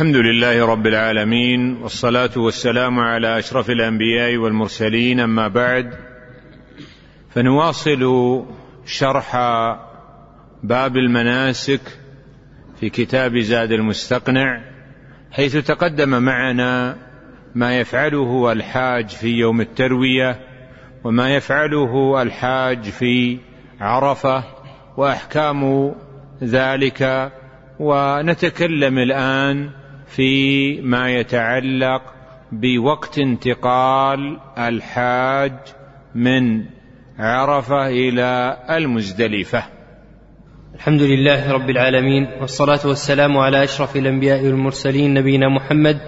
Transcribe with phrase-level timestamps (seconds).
[0.00, 5.94] الحمد لله رب العالمين والصلاة والسلام على أشرف الأنبياء والمرسلين أما بعد
[7.30, 8.02] فنواصل
[8.86, 9.36] شرح
[10.62, 11.80] باب المناسك
[12.80, 14.60] في كتاب زاد المستقنع
[15.32, 16.96] حيث تقدم معنا
[17.54, 20.40] ما يفعله الحاج في يوم التروية
[21.04, 23.38] وما يفعله الحاج في
[23.80, 24.44] عرفة
[24.96, 25.94] وأحكام
[26.42, 27.32] ذلك
[27.78, 29.79] ونتكلم الآن
[30.10, 32.02] في ما يتعلق
[32.52, 35.52] بوقت انتقال الحاج
[36.14, 36.64] من
[37.18, 39.62] عرفة إلى المزدلفة.
[40.74, 46.00] الحمد لله رب العالمين والصلاة والسلام على أشرف الأنبياء والمرسلين نبينا محمد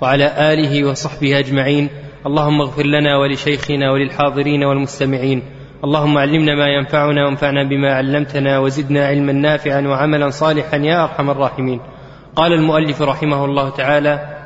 [0.00, 1.88] وعلى آله وصحبه أجمعين.
[2.26, 5.42] اللهم اغفر لنا ولشيخنا وللحاضرين والمستمعين.
[5.84, 11.80] اللهم علمنا ما ينفعنا وانفعنا بما علمتنا وزدنا علما نافعا وعملا صالحا يا أرحم الراحمين.
[12.38, 14.38] قال المؤلف رحمه الله تعالى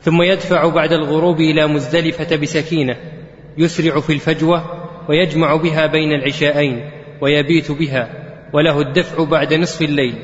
[0.00, 2.96] ثم يدفع بعد الغروب إلى مزدلفة بسكينة
[3.58, 4.64] يسرع في الفجوة
[5.08, 6.90] ويجمع بها بين العشاءين
[7.20, 8.08] ويبيت بها
[8.52, 10.14] وله الدفع بعد نصف الليل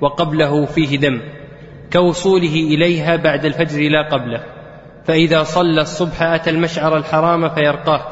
[0.00, 1.20] وقبله فيه دم
[1.92, 4.44] كوصوله إليها بعد الفجر لا قبله
[5.04, 8.02] فإذا صلى الصبح أتى المشعر الحرام فيرقاه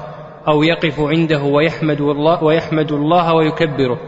[0.48, 4.00] أو يقف عنده ويحمد الله, ويحمد الله ويكبره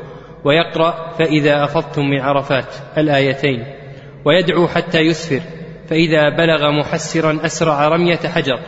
[0.45, 3.78] ويقرأ فإذا أفضتم من عرفات الآيتين.
[4.25, 5.41] ويدعو حتى يسفر
[5.89, 8.59] فإذا بلغ محسرا أسرع رمية حجر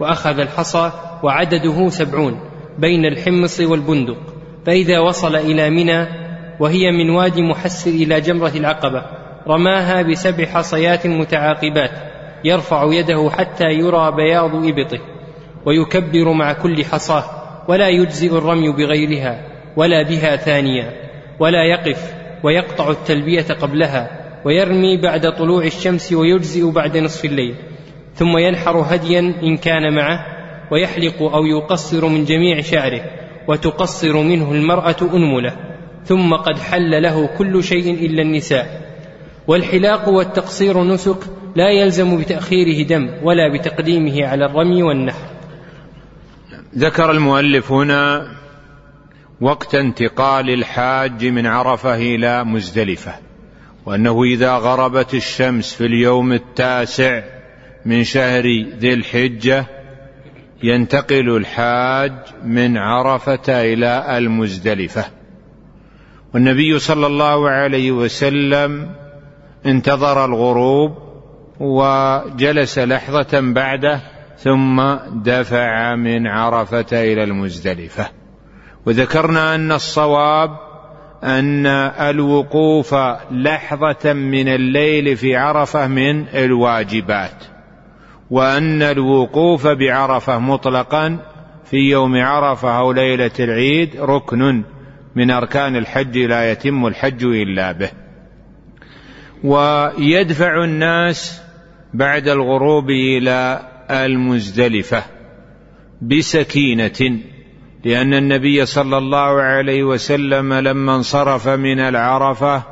[0.00, 0.92] وأخذ الحصى
[1.22, 2.40] وعدده سبعون
[2.78, 4.18] بين الحمص والبندق
[4.66, 6.06] فإذا وصل إلى منى
[6.60, 9.02] وهي من وادي محسر إلى جمرة العقبة
[9.48, 11.90] رماها بسبع حصيات متعاقبات
[12.44, 14.98] يرفع يده حتى يرى بياض إبطه
[15.66, 17.24] ويكبر مع كل حصاه
[17.68, 19.42] ولا يجزئ الرمي بغيرها
[19.76, 20.92] ولا بها ثانيا
[21.40, 27.54] ولا يقف ويقطع التلبية قبلها ويرمي بعد طلوع الشمس ويجزئ بعد نصف الليل
[28.14, 30.26] ثم ينحر هديا إن كان معه
[30.72, 33.00] ويحلق أو يقصر من جميع شعره
[33.48, 35.56] وتقصر منه المرأة أنمله
[36.04, 38.88] ثم قد حل له كل شيء إلا النساء.
[39.46, 41.18] والحلاق والتقصير نسك
[41.56, 45.26] لا يلزم بتأخيره دم ولا بتقديمه على الرمي والنحر.
[46.78, 48.28] ذكر المؤلف هنا
[49.40, 53.27] وقت انتقال الحاج من عرفة إلى مزدلفة.
[53.88, 57.22] وأنه إذا غربت الشمس في اليوم التاسع
[57.86, 58.42] من شهر
[58.78, 59.66] ذي الحجة
[60.62, 62.12] ينتقل الحاج
[62.44, 65.04] من عرفة إلى المزدلفة.
[66.34, 68.90] والنبي صلى الله عليه وسلم
[69.66, 70.98] انتظر الغروب
[71.60, 74.00] وجلس لحظة بعده
[74.38, 78.10] ثم دفع من عرفة إلى المزدلفة.
[78.86, 80.67] وذكرنا أن الصواب
[81.24, 82.94] أن الوقوف
[83.30, 87.44] لحظة من الليل في عرفة من الواجبات
[88.30, 91.18] وأن الوقوف بعرفة مطلقا
[91.64, 94.62] في يوم عرفة أو ليلة العيد ركن
[95.14, 97.90] من أركان الحج لا يتم الحج إلا به.
[99.44, 101.42] ويدفع الناس
[101.94, 105.02] بعد الغروب إلى المزدلفة
[106.02, 107.20] بسكينة
[107.88, 112.62] لأن النبي صلى الله عليه وسلم لما انصرف من العرفة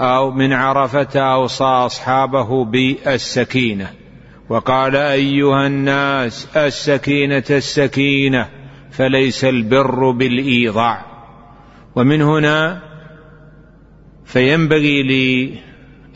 [0.00, 3.90] أو من عرفة أوصى أصحابه بالسكينة.
[4.48, 8.48] وقال أيها الناس السكينة السكينة
[8.90, 11.04] فليس البر بالإيضاع.
[11.96, 12.82] ومن هنا
[14.24, 15.60] فينبغي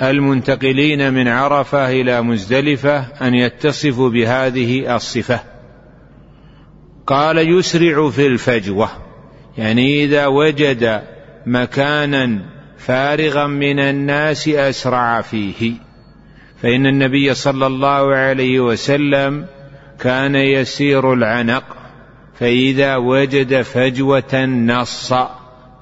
[0.03, 5.54] المنتقلين من عرفة إلى مزدلفة أن يتصفوا بهذه الصفة.
[7.07, 8.89] قال يسرع في الفجوة.
[9.59, 11.03] يعني إذا وجد
[11.47, 12.41] مكانا
[12.79, 15.73] فارغا من الناس أسرع فيه.
[16.63, 19.47] فإن النبي صلى الله عليه وسلم
[20.01, 21.65] كان يسير العنق
[22.39, 25.13] فإذا وجد فجوة نص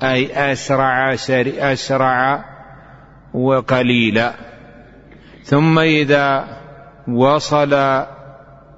[0.02, 1.16] أي أسرع
[1.58, 2.44] أسرع
[3.34, 4.34] وقليلا.
[5.44, 6.58] ثم إذا
[7.08, 8.04] وصل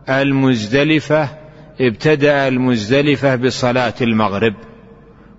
[0.08, 1.43] المزدلفة
[1.80, 4.54] ابتدأ المزدلفة بصلاة المغرب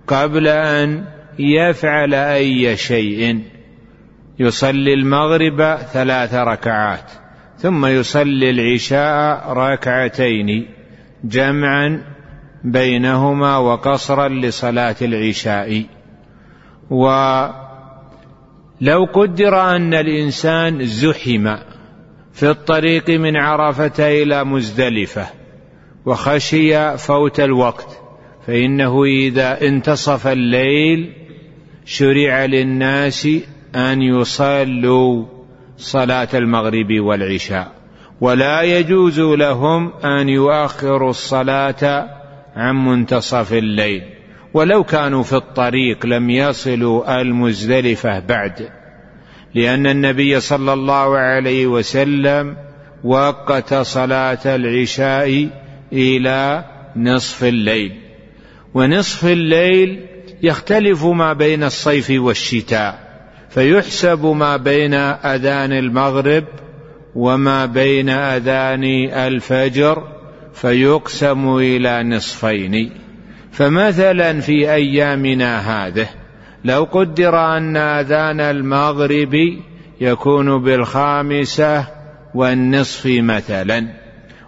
[0.06, 1.04] قبل أن
[1.38, 3.42] يفعل أي شيء.
[4.38, 7.10] يصلي المغرب ثلاث ركعات
[7.58, 10.68] ثم يصلي العشاء ركعتين
[11.24, 12.02] جمعا
[12.64, 15.84] بينهما وقصرا لصلاة العشاء.
[16.90, 17.06] و
[18.80, 21.56] لو قدر أن الإنسان زحم
[22.32, 25.26] في الطريق من عرفة إلى مزدلفة
[26.06, 27.98] وخشي فوت الوقت.
[28.46, 31.12] فإنه إذا انتصف الليل
[31.84, 33.28] شرع للناس
[33.74, 35.24] أن يصلوا
[35.76, 37.72] صلاة المغرب والعشاء.
[38.20, 42.10] ولا يجوز لهم أن يؤخروا الصلاة
[42.56, 44.02] عن منتصف الليل.
[44.54, 48.68] ولو كانوا في الطريق لم يصلوا المزدلفة بعد.
[49.54, 52.56] لأن النبي صلى الله عليه وسلم
[53.04, 55.48] وقت صلاة العشاء
[55.92, 56.64] إلى
[56.96, 57.92] نصف الليل.
[58.74, 60.06] ونصف الليل
[60.42, 63.06] يختلف ما بين الصيف والشتاء
[63.50, 66.44] فيحسب ما بين أذان المغرب
[67.14, 70.02] وما بين أذان الفجر
[70.54, 72.90] فيقسم إلى نصفين.
[73.52, 76.08] فمثلا في أيامنا هذه
[76.64, 79.34] لو قدر أن أذان المغرب
[80.00, 81.86] يكون بالخامسة
[82.34, 84.05] والنصف مثلا.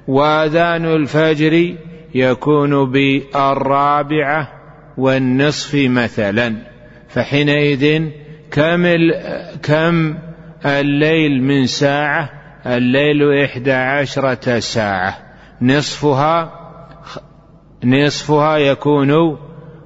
[0.09, 1.75] وأذان الفجر
[2.15, 4.49] يكون بالرابعة
[4.99, 6.55] والنصف مثلا.
[7.09, 8.09] فحينئذ
[8.51, 8.87] كم
[9.63, 10.19] كم
[10.67, 12.31] الليل من ساعة؟
[12.67, 15.19] الليل إحدى عشرة ساعة.
[15.63, 16.53] نصفها
[17.85, 19.39] نصفها يكون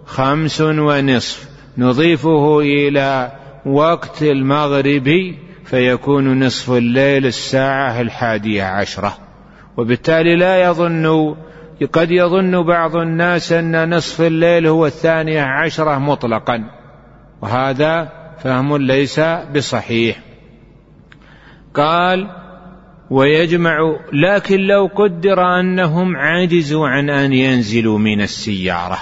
[0.06, 1.48] خمس ونصف.
[1.78, 3.32] نضيفه إلى
[3.66, 5.34] وقت المغرب
[5.64, 9.31] فيكون نصف الليل الساعة الحادية عشرة.
[9.76, 11.34] وبالتالي لا يظن
[11.92, 16.64] قد يظن بعض الناس أن نصف الليل هو الثانية عشرة مطلقا.
[17.42, 19.20] وهذا فهم ليس
[19.54, 20.18] بصحيح.
[21.74, 22.28] قال
[23.10, 28.98] ويجمع لكن لو قدر أنهم عجزوا عن أن ينزلوا من السيارة.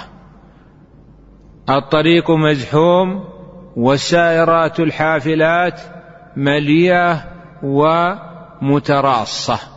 [1.69, 3.23] الطريق مزحوم
[3.75, 5.81] والسائرات الحافلات
[6.37, 7.23] مليئة
[8.61, 9.70] ومتراصة.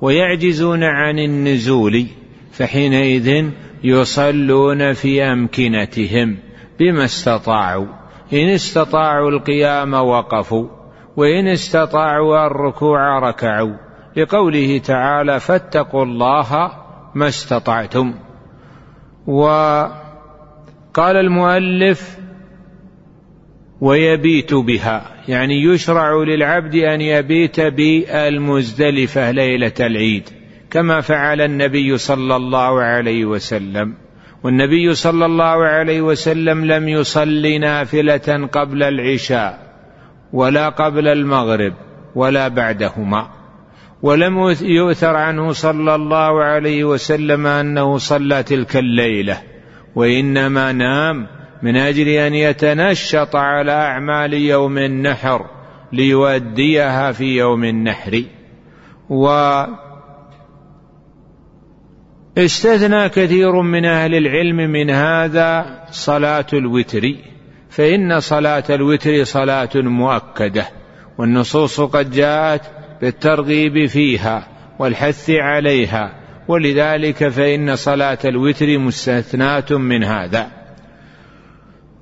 [0.00, 2.06] ويعجزون عن النزول
[2.52, 3.50] فحينئذ
[3.84, 6.36] يصلون في أمكنتهم
[6.80, 7.86] بما استطاعوا.
[8.32, 10.68] إن استطاعوا القيام وقفوا
[11.16, 13.76] وإن استطاعوا الركوع ركعوا.
[14.16, 16.70] لقوله تعالى فاتقوا الله
[17.14, 18.14] ما استطعتم.
[19.26, 19.96] وقال
[20.98, 22.25] المؤلف
[23.80, 25.14] ويبيت بها.
[25.28, 30.28] يعني يشرع للعبد أن يبيت بالمزدلفة ليلة العيد
[30.70, 33.94] كما فعل النبي صلى الله عليه وسلم.
[34.44, 39.58] والنبي صلى الله عليه وسلم لم يصل نافلة قبل العشاء
[40.32, 41.72] ولا قبل المغرب
[42.14, 43.36] ولا بعدهما.
[44.02, 49.38] ولم يؤثر عنه صلى الله عليه وسلم أنه صلى تلك الليلة
[49.94, 51.26] وإنما نام
[51.62, 55.46] من أجل أن يتنشط على أعمال يوم النحر
[55.92, 58.22] ليؤديها في يوم النحر.
[59.10, 59.28] و
[62.38, 67.14] استثنى كثير من أهل العلم من هذا صلاة الوتر
[67.70, 70.66] فإن صلاة الوتر صلاة مؤكدة
[71.18, 72.62] والنصوص قد جاءت
[73.00, 74.48] بالترغيب فيها
[74.78, 76.12] والحث عليها
[76.48, 80.55] ولذلك فإن صلاة الوتر مستثناة من هذا.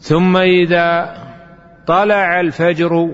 [0.05, 1.15] ثم إذا
[1.87, 3.11] طلع الفجر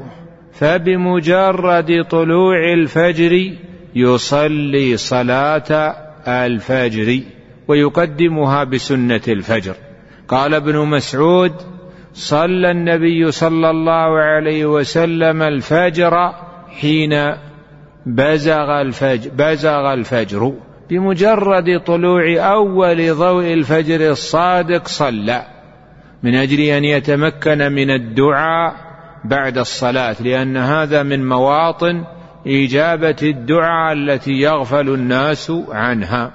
[0.53, 3.53] فبمجرد طلوع الفجر
[3.95, 5.95] يصلي صلاة
[6.29, 7.21] الفجر
[7.69, 9.75] ويقدمها بسنة الفجر.
[10.29, 11.53] قال ابن مسعود
[12.15, 16.33] صلى النبي صلى الله عليه وسلم الفجر
[16.81, 17.35] حين
[18.07, 20.53] بزغ الفجر بزغ الفجر.
[20.91, 25.60] بمجرد طلوع أول ضوء الفجر الصادق صلى.
[26.23, 28.91] من أجل أن يتمكن من الدعاء
[29.25, 32.05] بعد الصلاة لأن هذا من مواطن
[32.47, 36.33] إجابة الدعاء التي يغفل الناس عنها.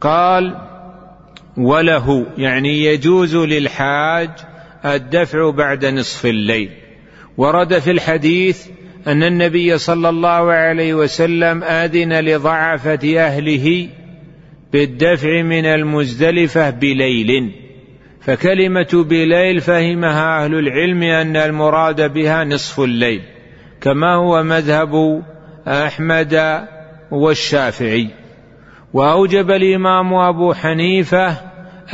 [0.00, 0.56] قال
[1.56, 4.30] وله يعني يجوز للحاج
[4.84, 6.70] الدفع بعد نصف الليل.
[7.36, 8.66] ورد في الحديث
[9.06, 13.88] أن النبي صلى الله عليه وسلم آذن لضعفة أهله
[14.72, 17.63] بالدفع من المزدلفة بليل.
[18.24, 23.22] فكلمة بليل فهمها أهل العلم أن المراد بها نصف الليل
[23.80, 25.22] كما هو مذهب
[25.68, 26.64] أحمد
[27.10, 28.08] والشافعي.
[28.92, 31.36] وأوجب الإمام أبو حنيفة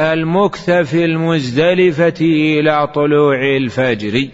[0.00, 4.28] المكث في المزدلفة إلى طلوع الفجر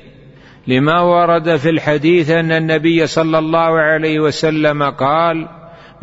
[0.66, 5.48] لما ورد في الحديث أن النبي صلى الله عليه وسلم قال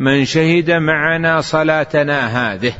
[0.00, 2.74] من شهد معنا صلاتنا هذه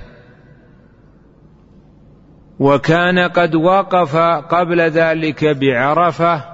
[2.58, 4.16] وكان قد وقف
[4.50, 6.44] قبل ذلك بعرفة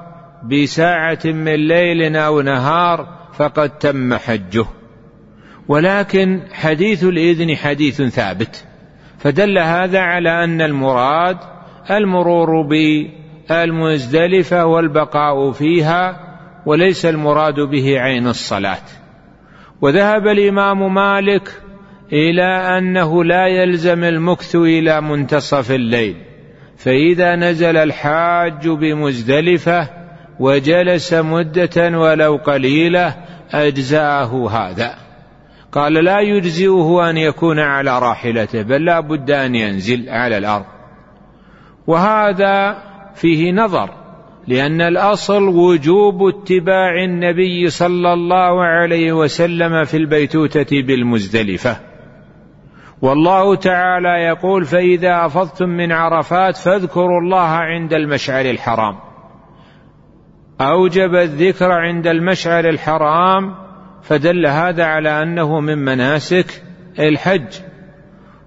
[0.45, 4.65] بساعة من ليل أو نهار فقد تم حجه.
[5.69, 8.65] ولكن حديث الإذن حديث ثابت.
[9.19, 11.37] فدل هذا على أن المراد
[11.91, 12.63] المرور
[13.49, 16.21] بالمزدلفة والبقاء فيها
[16.67, 18.83] وليس المراد به عين الصلاة.
[19.81, 21.63] وذهب الإمام مالك
[22.13, 26.17] إلى أنه لا يلزم المكث إلى منتصف الليل.
[26.77, 29.89] فإذا نزل الحاج بمزدلفة
[30.41, 33.17] وجلس مدة ولو قليلة
[33.51, 34.95] أجزأه هذا.
[35.73, 40.65] قال لا يجزئه أن يكون على راحلته بل لا بد أن ينزل على الأرض.
[41.87, 42.83] وهذا
[43.15, 43.91] فيه نظر
[44.49, 51.90] لأن الأصل وجوب اتباع النبي صلى الله عليه وسلم في البيتوتة بالمزدلفة.
[53.03, 58.97] والله تعالى يقول فإذا أفضتم من عرفات فاذكروا الله عند المشعر الحرام.
[60.61, 63.55] أوجب الذكر عند المشعر الحرام
[64.03, 66.63] فدل هذا على أنه من مناسك
[66.99, 67.61] الحج.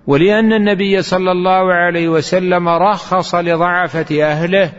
[0.07, 4.74] ولأن النبي صلى الله عليه وسلم رخص لضعفة أهله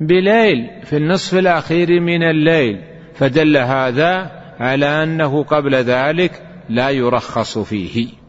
[0.00, 2.80] بليل في النصف الأخير من الليل
[3.14, 4.30] فدل هذا
[4.60, 8.19] على أنه قبل ذلك لا يرخص فيه.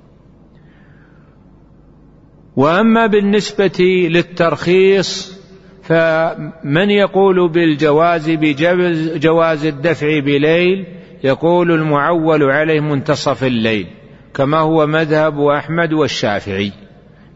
[2.56, 5.42] وأما بالنسبة للترخيص
[5.84, 10.86] فمن يقول بالجواز بجواز الدفع بليل
[11.24, 13.88] يقول المعول عليه منتصف الليل
[14.34, 16.72] كما هو مذهب أحمد والشافعي.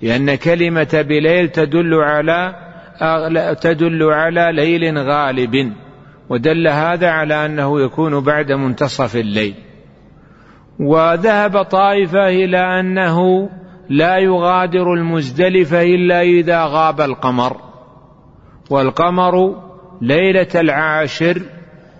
[0.02, 2.56] لأن كلمة بليل تدل على
[3.62, 5.74] تدل على ليل غالب
[6.30, 9.54] ودل هذا على أنه يكون بعد منتصف الليل.
[10.80, 13.50] وذهب طائفة إلى أنه
[13.90, 17.58] لا يغادر المزدلفة إلا إذا غاب القمر.
[18.70, 19.56] والقمر
[20.02, 21.42] ليلة العاشر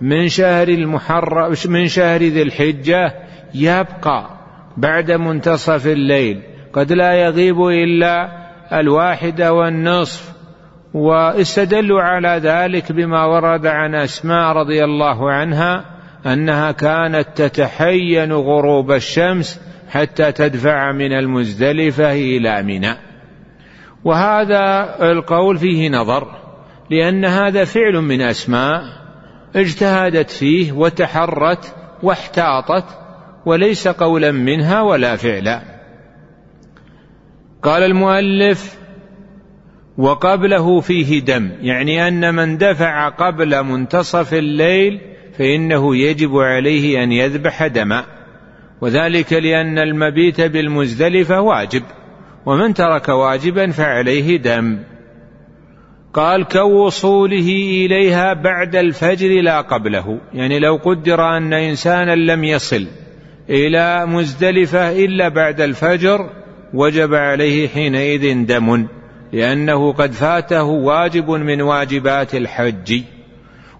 [0.00, 3.14] من شهر المحرم من شهر ذي الحجة
[3.54, 4.30] يبقى
[4.76, 6.42] بعد منتصف الليل.
[6.72, 8.28] قد لا يغيب إلا
[8.72, 10.36] الواحدة والنصف.
[10.94, 15.84] واستدلوا على ذلك بما ورد عن أسماء رضي الله عنها
[16.26, 22.96] أنها كانت تتحين غروب الشمس حتى تدفع من المزدلفة إلى منى.
[24.04, 26.28] وهذا القول فيه نظر
[26.90, 28.82] لأن هذا فعل من أسماء
[29.56, 32.84] اجتهدت فيه وتحرت واحتاطت
[33.46, 35.62] وليس قولا منها ولا فعلا.
[37.62, 38.76] قال المؤلف
[39.98, 45.00] وقبله فيه دم يعني أن من دفع قبل منتصف الليل
[45.38, 48.15] فإنه يجب عليه أن يذبح دما.
[48.80, 51.82] وذلك لأن المبيت بالمزدلفة واجب
[52.46, 54.78] ومن ترك واجبا فعليه دم.
[56.12, 57.48] قال كوصوله
[57.86, 60.20] إليها بعد الفجر لا قبله.
[60.34, 62.86] يعني لو قدر أن إنسانا لم يصل
[63.50, 66.30] إلى مزدلفة إلا بعد الفجر
[66.74, 68.86] وجب عليه حينئذ دم
[69.32, 73.02] لأنه قد فاته واجب من واجبات الحج.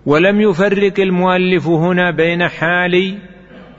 [0.06, 3.18] ولم يفرق المؤلف هنا بين حال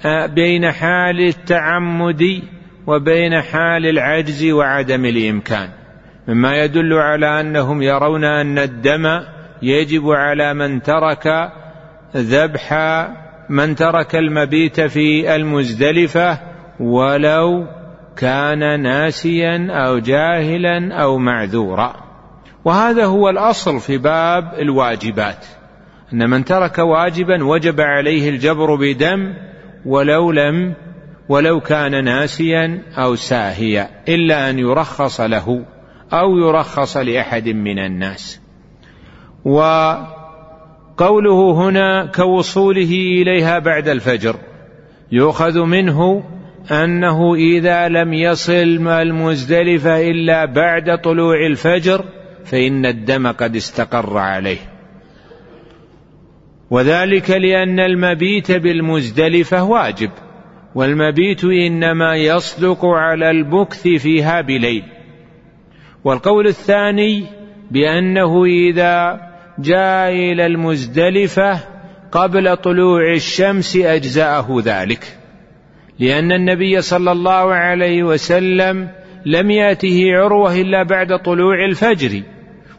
[0.06, 2.42] بين حال التعمد
[2.88, 5.70] وبين حال العجز وعدم الإمكان.
[6.27, 9.22] مما يدل على أنهم يرون أن الدم
[9.62, 11.51] يجب على من ترك
[12.16, 12.74] ذبح
[13.50, 16.39] من ترك المبيت في المزدلفة
[16.80, 17.68] ولو
[18.18, 21.96] كان ناسيا أو جاهلا أو معذورا.
[22.66, 25.46] وهذا هو الأصل في باب الواجبات.
[26.13, 29.34] أن من ترك واجبا وجب عليه الجبر بدم
[29.88, 30.74] ولو لم
[31.29, 35.65] ولو كان ناسيا أو ساهيا إلا أن يرخص له
[36.13, 38.41] أو يرخص لأحد من الناس.
[39.46, 40.10] وقوله
[41.51, 42.91] هنا كوصوله
[43.22, 44.36] إليها بعد الفجر
[45.12, 46.24] يؤخذ منه
[46.72, 52.06] أنه إذا لم يصل المزدلفة إلا بعد طلوع الفجر
[52.46, 54.76] فإن الدم قد استقر عليه.
[56.69, 60.09] وذلك لأن المبيت بالمزدلفة واجب
[60.75, 64.83] والمبيت إنما يصدق على البكث فيها بليل.
[66.03, 67.24] والقول الثاني
[67.71, 69.21] بأنه إذا
[69.59, 71.59] جاء إلى المزدلفة
[72.12, 75.17] قبل طلوع الشمس أجزأه ذلك
[76.00, 78.89] لأن النبي صلى الله عليه وسلم
[79.25, 82.21] لم يأته عروة إلا بعد طلوع الفجر.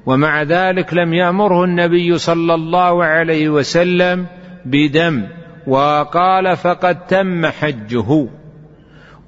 [0.09, 4.27] ومع ذلك لم يأمره النبي صلى الله عليه وسلم
[4.65, 5.23] بدم
[5.67, 8.29] وقال فقد تم حجه.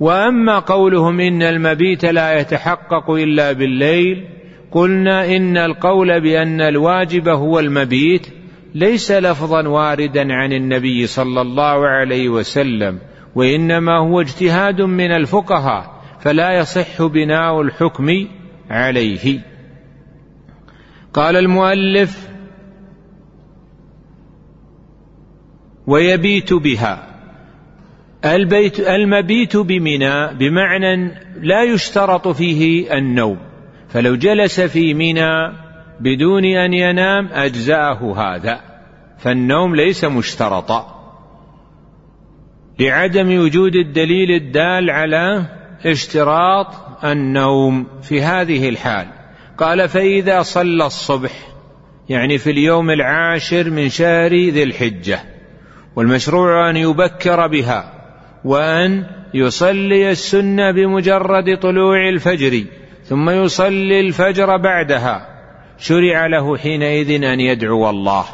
[0.01, 4.25] وأما قولهم إن المبيت لا يتحقق إلا بالليل
[4.73, 8.27] قلنا إن القول بأن الواجب هو المبيت
[8.75, 12.99] ليس لفظا واردا عن النبي صلى الله عليه وسلم
[13.35, 18.27] وإنما هو اجتهاد من الفقهاء فلا يصح بناء الحكم
[18.71, 19.50] عليه.
[21.15, 22.29] قال المؤلف
[25.87, 27.07] ويبيت بها.
[28.25, 33.39] البيت المبيت بمنى بمعنى لا يشترط فيه النوم.
[33.89, 35.53] فلو جلس في منى
[36.01, 38.61] بدون أن ينام أجزأه هذا.
[39.19, 40.97] فالنوم ليس مشترطا.
[42.79, 45.47] لعدم وجود الدليل الدال على
[45.87, 46.67] اشتراط
[47.05, 49.20] النوم في هذه الحال.
[49.61, 51.33] قال فإذا صلى الصبح
[52.09, 55.21] يعني في اليوم العاشر من شهر ذي الحجة
[55.97, 57.93] والمشروع أن يبكر بها
[58.45, 62.65] وأن يصلي السنة بمجرد طلوع الفجر
[63.05, 65.27] ثم يصلي الفجر بعدها
[65.79, 68.25] شرع له حينئذ أن يدعو الله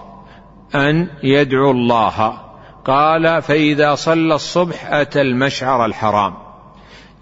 [0.75, 2.39] أن يدعو الله.
[2.85, 6.46] قال فإذا صلى الصبح أتى المشعر الحرام.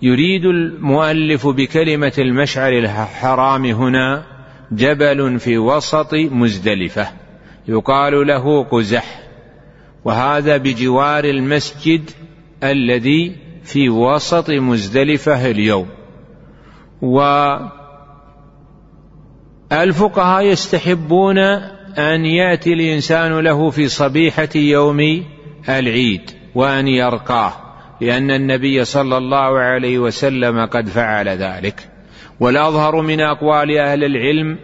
[0.04, 4.24] يريد المؤلف بكلمة المشعر الحرام هنا
[4.72, 7.08] جبل في وسط مزدلفة
[7.68, 9.20] يقال له قزح
[10.04, 12.10] وهذا بجوار المسجد
[12.62, 15.86] الذي في وسط مزدلفة اليوم.
[19.72, 21.38] والفقهاء يستحبون
[21.98, 25.24] أن يأتي الإنسان له في صبيحة يوم
[25.68, 27.63] العيد وأن يرقاه.
[28.04, 31.74] لأن النبي صلى الله عليه وسلم قد فعل ذلك.
[32.40, 34.58] والأظهر من أقوال أهل العلم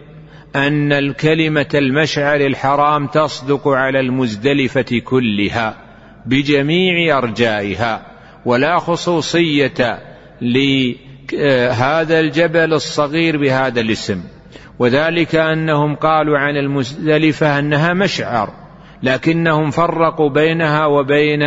[0.55, 5.75] أن الكلمة المشعر الحرام تصدق على المزدلفة كلها
[6.25, 8.01] بجميع أرجائها
[8.45, 9.99] ولا خصوصية
[10.41, 14.23] لهذا الجبل الصغير بهذا الاسم.
[14.79, 18.49] وذلك أنهم قالوا عن المزدلفة أنها مشعر
[19.03, 21.41] لكنهم فرقوا بينها وبين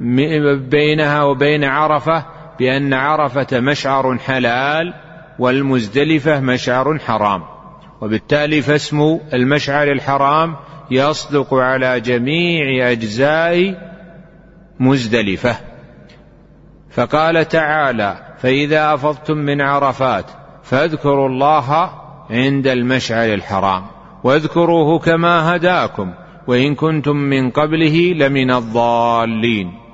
[0.00, 2.24] بينها وبين عرفة
[2.58, 4.94] بأن عرفة مشعر حلال
[5.38, 7.42] والمزدلفة مشعر حرام.
[8.00, 10.56] وبالتالي فاسم المشعر الحرام
[10.90, 13.74] يصدق على جميع أجزاء
[14.80, 15.56] مزدلفة.
[16.90, 20.24] فقال تعالى فإذا أفضتم من عرفات
[20.62, 21.90] فاذكروا الله
[22.30, 23.82] عند المشعر الحرام
[24.24, 26.14] واذكروه كما هداكم
[26.46, 29.85] وإن كنتم من قبله لمن الضالين.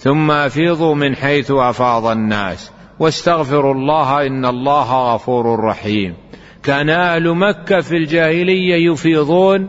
[0.00, 2.72] ثم أفيضوا من حيث أفاض الناس.
[2.98, 6.14] واستغفروا الله إن الله غفور رحيم.
[6.62, 9.68] كان أهل مكة في الجاهلية يفيضون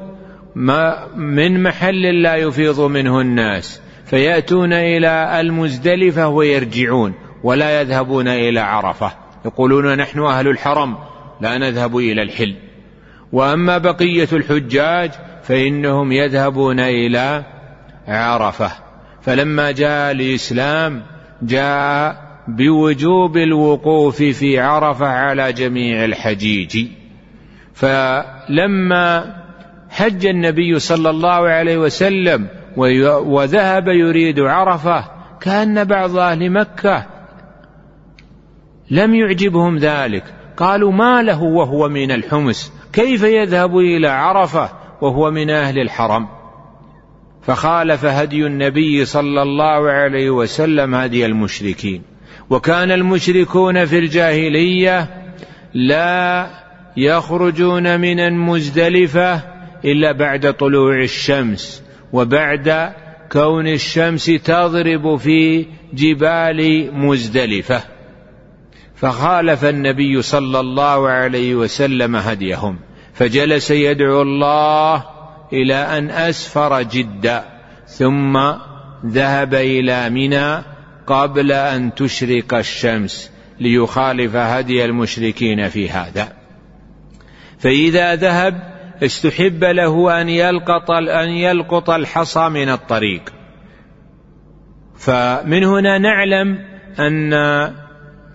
[0.56, 3.82] ما من محل لا يفيض منه الناس.
[4.06, 7.14] فيأتون إلى المزدلفة ويرجعون
[7.44, 9.12] ولا يذهبون إلى عرفة.
[9.46, 10.98] يقولون نحن أهل الحرم
[11.42, 12.56] لا نذهب إلى الحل.
[13.32, 15.12] وأما بقية الحجاج
[15.44, 17.44] فإنهم يذهبون إلى
[18.08, 18.91] عرفة.
[19.22, 21.02] فلما جاء الإسلام
[21.42, 26.88] جاء بوجوب الوقوف في عرفة على جميع الحجيج.
[27.74, 29.36] فلما
[29.90, 32.48] حج النبي صلى الله عليه وسلم
[33.26, 35.06] وذهب يريد عرفة
[35.42, 37.06] كأن بعض أهل مكة
[38.92, 40.24] لم يعجبهم ذلك.
[40.58, 44.70] قالوا ما له وهو من الحمس كيف يذهب إلى عرفة
[45.02, 46.28] وهو من أهل الحرم؟
[47.42, 52.02] فخالف هدي النبي صلى الله عليه وسلم هدي المشركين.
[52.50, 55.10] وكان المشركون في الجاهلية
[55.74, 56.50] لا
[56.98, 59.42] يخرجون من المزدلفة
[59.86, 62.94] إلا بعد طلوع الشمس وبعد
[63.32, 67.84] كون الشمس تضرب في جبال مزدلفة.
[68.96, 72.80] فخالف النبي صلى الله عليه وسلم هديهم.
[73.14, 75.11] فجلس يدعو الله
[75.54, 77.44] إلى أن أسفر جدا
[77.86, 78.40] ثم
[79.06, 80.64] ذهب إلى منى
[81.08, 86.34] قبل أن تشرق الشمس ليخالف هدي المشركين في هذا.
[87.60, 88.72] فإذا ذهب
[89.04, 93.22] استحب له أن يلقط أن يلقط الحصى من الطريق.
[94.98, 96.60] فمن هنا نعلم
[97.00, 97.34] أن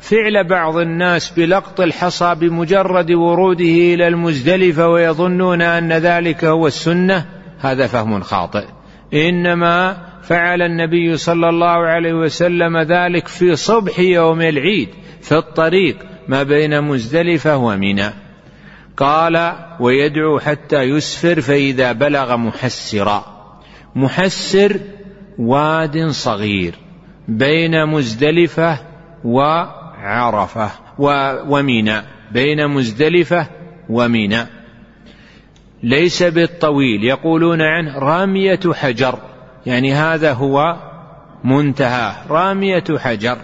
[0.00, 7.26] فعل بعض الناس بلقط الحصى بمجرد وروده إلى المزدلفة ويظنون أن ذلك هو السنة
[7.61, 8.64] هذا فهم خاطئ.
[9.14, 14.88] إنما فعل النبي صلى الله عليه وسلم ذلك في صبح يوم العيد
[15.20, 15.96] في الطريق
[16.28, 18.11] ما بين مزدلفة ومنى.
[18.96, 23.24] قال ويدعو حتى يسفر فإذا بلغ محسرا.
[23.94, 24.76] محسر
[25.38, 26.74] واد صغير
[27.28, 28.78] بين مزدلفة
[29.24, 29.64] و
[30.06, 30.70] عرفة
[31.48, 33.46] ومنى بين مزدلفة
[33.88, 34.46] ومنى
[35.82, 39.18] ليس بالطويل يقولون عنه رامية حجر
[39.66, 40.76] يعني هذا هو
[41.44, 43.38] منتهى رامية حجر.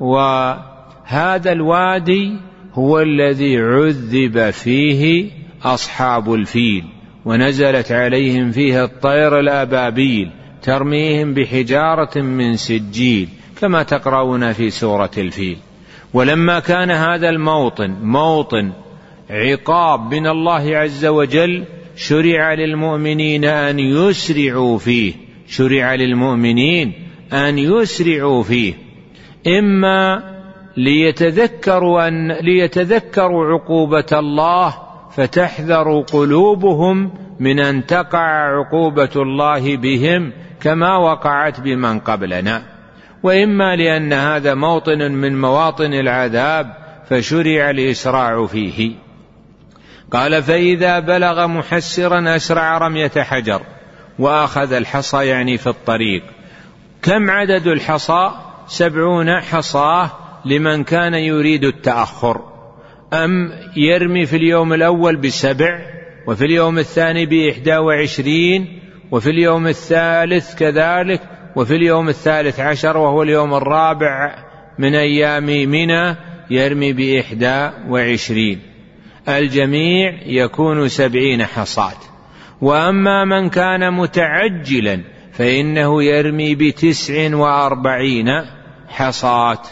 [0.00, 2.36] وهذا الوادي
[2.74, 5.30] هو الذي عذب فيه
[5.62, 6.84] أصحاب الفيل
[7.24, 10.30] ونزلت عليهم فيه الطير الأبابيل
[10.62, 13.28] ترميهم بحجارة من سجيل
[13.60, 15.58] كما تقرؤون في سورة الفيل.
[16.14, 18.72] ولما كان هذا الموطن موطن
[19.30, 21.64] عقاب من الله عز وجل
[21.96, 25.14] شرع للمؤمنين أن يسرعوا فيه
[25.48, 26.92] شرع للمؤمنين
[27.32, 28.74] أن يسرعوا فيه.
[29.46, 30.22] إما
[30.76, 34.74] ليتذكروا أن ليتذكروا عقوبة الله
[35.16, 42.62] فتحذر قلوبهم من أن تقع عقوبة الله بهم كما وقعت بمن قبلنا.
[43.22, 46.74] وإما لأن هذا موطن من مواطن العذاب
[47.10, 48.92] فشرع الإسراع فيه.
[50.12, 53.62] قال فإذا بلغ محسرا أسرع رمية حجر
[54.18, 56.22] وأخذ الحصى يعني في الطريق.
[57.02, 58.30] كم عدد الحصى؟
[58.66, 60.10] سبعون حصاه
[60.44, 62.40] لمن كان يريد التأخر.
[63.12, 65.80] أم يرمي في اليوم الأول بسبع
[66.26, 68.80] وفي اليوم الثاني بإحدى وعشرين
[69.10, 71.20] وفي اليوم الثالث كذلك
[71.56, 74.34] وفي اليوم الثالث عشر وهو اليوم الرابع
[74.78, 76.16] من أيام منى
[76.50, 78.60] يرمي بإحدى وعشرين.
[79.28, 81.96] الجميع يكون سبعين حصاة
[82.60, 85.00] وأما من كان متعجلا
[85.32, 88.28] فإنه يرمي بتسع وأربعين
[88.88, 89.62] حصاة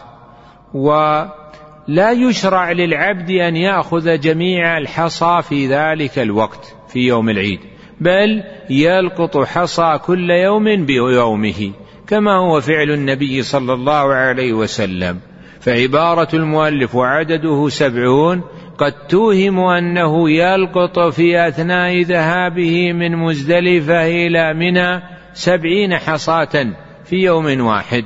[0.75, 7.61] ولا يشرع للعبد أن يأخذ جميع الحصى في ذلك الوقت في يوم العيد.
[8.01, 11.73] بل يلقط حصى كل يوم بيومه
[12.07, 15.21] كما هو فعل النبي صلى الله عليه وسلم.
[15.61, 18.43] فعبارة المؤلف وعدده سبعون
[18.79, 26.67] قد توهم أنه يلقط في أثناء ذهابه من مزدلفة إلى منى سبعين حصاة
[27.05, 28.05] في يوم واحد.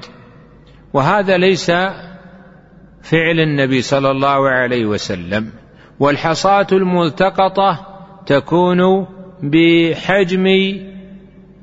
[0.92, 1.70] وهذا ليس
[3.02, 5.52] فعل النبي صلى الله عليه وسلم
[6.00, 7.86] والحصاة الملتقطة
[8.26, 9.06] تكون
[9.42, 10.46] بحجم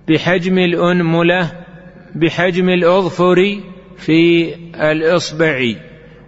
[0.07, 1.51] بحجم الأنملة
[2.15, 3.59] بحجم الأظفر
[3.97, 4.55] في
[4.91, 5.75] الإصبع.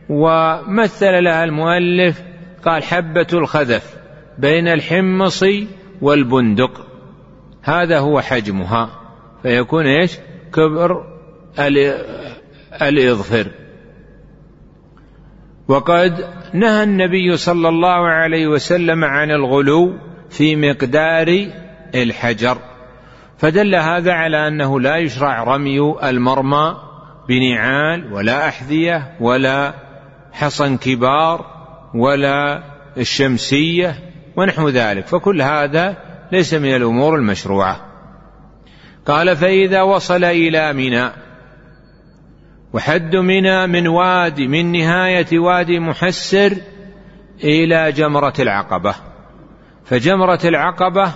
[0.10, 2.22] ومثل لها المؤلف
[2.66, 3.96] قال حبة الخذف
[4.38, 5.46] بين الحمص
[6.02, 6.88] والبندق.
[7.62, 8.90] هذا هو حجمها.
[9.44, 10.18] فيكون إيش؟
[10.54, 11.06] كبر
[12.82, 13.48] الإظفر.
[15.68, 19.94] وقد نهى النبي صلى الله عليه وسلم عن الغلو
[20.32, 21.48] في مقدار
[21.96, 22.58] الحجر.
[23.38, 26.78] فدل هذا على أنه لا يشرع رمي المرمى
[27.28, 29.74] بنعال ولا أحذية ولا
[30.32, 31.46] حصن كبار
[31.96, 32.64] ولا
[32.98, 33.96] الشمسية
[34.36, 35.08] ونحو ذلك.
[35.08, 35.98] فكل هذا
[36.32, 37.82] ليس من الأمور المشروعة.
[39.06, 41.10] قال فإذا وصل إلى منى
[42.74, 46.54] وحد منى من وادي من نهاية وادي محسر
[47.44, 49.11] إلى جمرة العقبة.
[49.86, 51.14] فجمره العقبة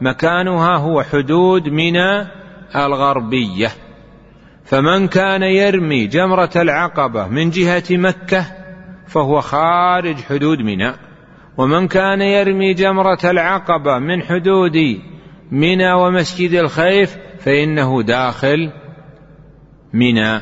[0.00, 2.26] مكانها هو حدود منى
[2.76, 3.68] الغربية.
[4.64, 8.46] فمن كان يرمي جمرة العقبة من جهة مكة
[9.06, 10.92] فهو خارج حدود منى.
[11.56, 14.76] ومن كان يرمي جمرة العقبة من حدود
[15.50, 18.72] منى ومسجد الخيف فإنه داخل
[19.92, 20.40] منى.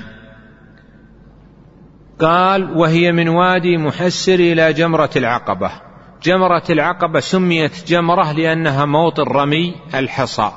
[2.18, 5.89] قال وهي من وادي محسر إلى جمرة العقبة.
[6.22, 10.52] جمرة العقبة سميت جمرة لأنها موطن رمي الحصى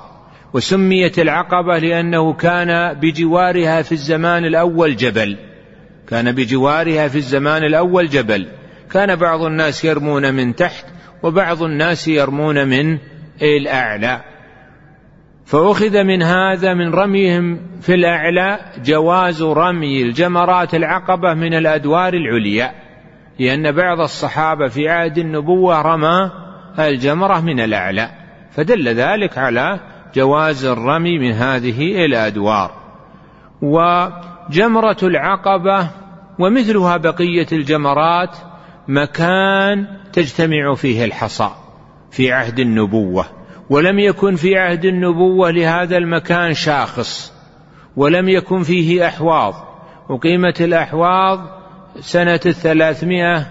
[0.54, 5.38] وسميت العقبة لأنه كان بجوارها في الزمان الأول جبل
[6.08, 8.47] كان بجوارها في الزمان الأول جبل
[8.91, 10.86] كان بعض الناس يرمون من تحت
[11.23, 12.97] وبعض الناس يرمون من
[13.41, 14.21] الأعلى.
[15.45, 22.83] فأخذ من هذا من رميهم في الأعلى جواز رمي الجمرات العقبة من الأدوار العليا.
[23.39, 26.32] لأن بعض الصحابة في عهد النبوة رمى
[26.80, 28.10] الجمرة من الأعلى
[28.52, 29.80] فدل ذلك على
[30.15, 32.72] جواز الرمي من هذه الأدوار
[33.62, 35.88] وجمرة العقبة
[36.39, 38.38] ومثلها بقية الجمرات
[38.88, 41.50] مكان تجتمع فيه الحصى
[42.12, 43.26] في عهد النبوة
[43.69, 47.34] ولم يكن في عهد النبوة لهذا المكان شاخص
[47.96, 49.54] ولم يكن فيه أحواض.
[50.10, 51.62] أقيمت الأحواض
[51.99, 53.45] سنة الثلاثمائة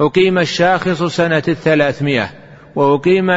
[0.00, 2.30] أقيم الشاخص سنة الثلاثمائة
[2.76, 3.30] وأقيم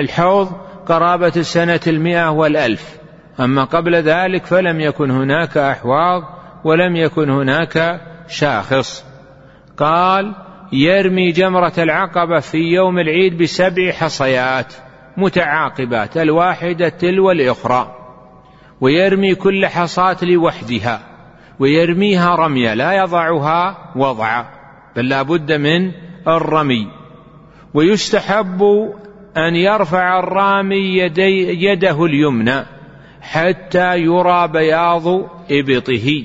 [0.00, 0.52] الحوض
[0.86, 2.98] قرابة السنة المائة والألف.
[3.40, 6.22] أما قبل ذلك فلم يكن هناك أحواض
[6.64, 9.04] ولم يكن هناك شاخص.
[9.76, 10.34] قال
[10.72, 14.74] يرمي جمرة العقبة في يوم العيد بسبع حصيات
[15.16, 17.94] متعاقبات الواحدة تلو الأخرى
[18.80, 21.11] ويرمي كل حصاة لوحدها.
[21.62, 24.46] ويرميها رميا لا يضعها وضعا
[24.96, 25.92] بل لا بد من
[26.28, 26.88] الرمي.
[27.74, 28.62] ويستحب
[29.36, 32.64] أن يرفع الرامي يدي يده اليمنى
[33.20, 35.06] حتى يرى بياض
[35.50, 36.24] إبطه.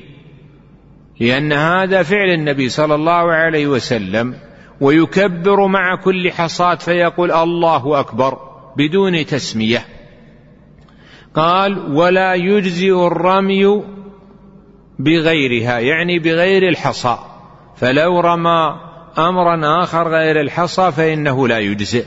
[1.19, 4.35] لأن هذا فعل النبي صلى الله عليه وسلم
[4.81, 8.37] ويكبر مع كل حصاة فيقول الله أكبر
[8.77, 9.85] بدون تسمية.
[11.33, 13.83] قال ولا يجزئ الرمي
[14.99, 17.17] بغيرها يعني بغير الحصى.
[17.77, 18.75] فلو رمى
[19.17, 22.05] امرا آخر غير الحصى فإنه لا يجزئ.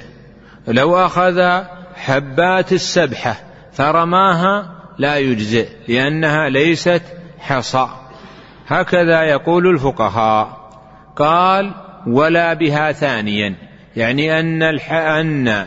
[0.68, 1.62] لو أخذ
[1.94, 3.36] حبات السبحة
[3.72, 7.02] فرماها لا يجزئ لأنها ليست
[7.38, 7.88] حصى.
[8.66, 10.70] هكذا يقول الفقهاء.
[11.16, 11.74] قال
[12.06, 13.54] ولا بها ثانيا
[13.96, 15.66] يعني أن أن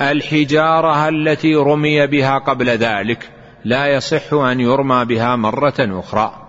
[0.00, 3.30] الحجارة التي رمي بها قبل ذلك
[3.64, 6.45] لا يصح أن يرمى بها مرة أخرى.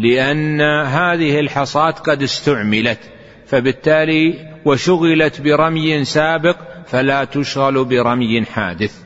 [0.00, 2.98] لأن هذه الحصاة قد استعملت
[3.46, 4.34] فبالتالي
[4.64, 9.02] وشغلت برمي سابق فلا تشغل برمي حادث.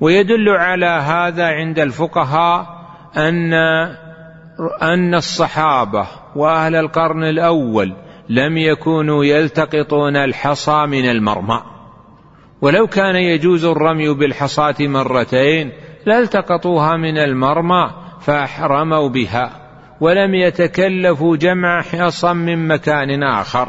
[0.00, 2.66] ويدل على هذا عند الفقهاء
[3.16, 3.52] أن
[4.82, 7.92] أن الصحابة وأهل القرن الأول
[8.28, 11.62] لم يكونوا يلتقطون الحصى من المرمى.
[12.60, 15.72] ولو كان يجوز الرمي بالحصاة مرتين
[16.06, 19.65] لالتقطوها من المرمى فأحرموا بها.
[20.00, 23.68] ولم يتكلفوا جمع حصى من مكان آخر.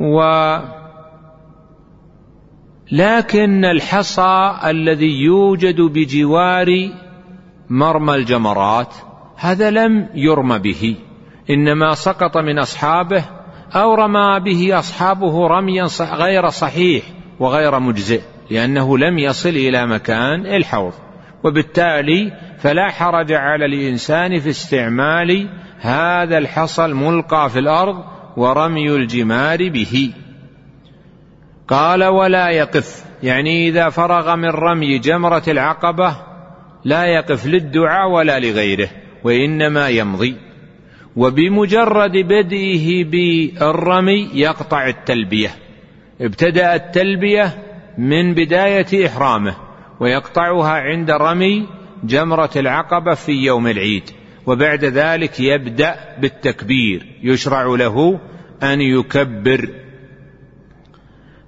[0.00, 0.20] و
[2.92, 6.90] لكن الحصى الذي يوجد بجوار
[7.70, 8.94] مرمى الجمرات
[9.36, 10.96] هذا لم يرم به
[11.50, 13.24] إنما سقط من أصحابه
[13.74, 17.04] أو رمى به أصحابه رميا غير صحيح
[17.40, 20.92] وغير مجزئ لأنه لم يصل إلى مكان الحوض.
[21.44, 22.32] وبالتالي
[22.64, 25.48] فلا حرج على الإنسان في استعمال
[25.80, 28.04] هذا الحصى الملقى في الأرض
[28.36, 30.12] ورمي الجمار به.
[31.68, 33.04] قال ولا يقف.
[33.22, 36.16] يعني إذا فرغ من رمي جمرة العقبة
[36.84, 38.88] لا يقف للدعاء ولا لغيره
[39.24, 40.36] وإنما يمضي.
[41.16, 45.50] وبمجرد بدئه بالرمي يقطع التلبية.
[46.20, 47.54] ابتدأ التلبية
[47.98, 49.56] من بداية إحرامه
[50.00, 54.10] ويقطعها عند رمي جمرة العقبة في يوم العيد
[54.46, 58.20] وبعد ذلك يبدأ بالتكبير يشرع له
[58.62, 59.68] أن يكبر.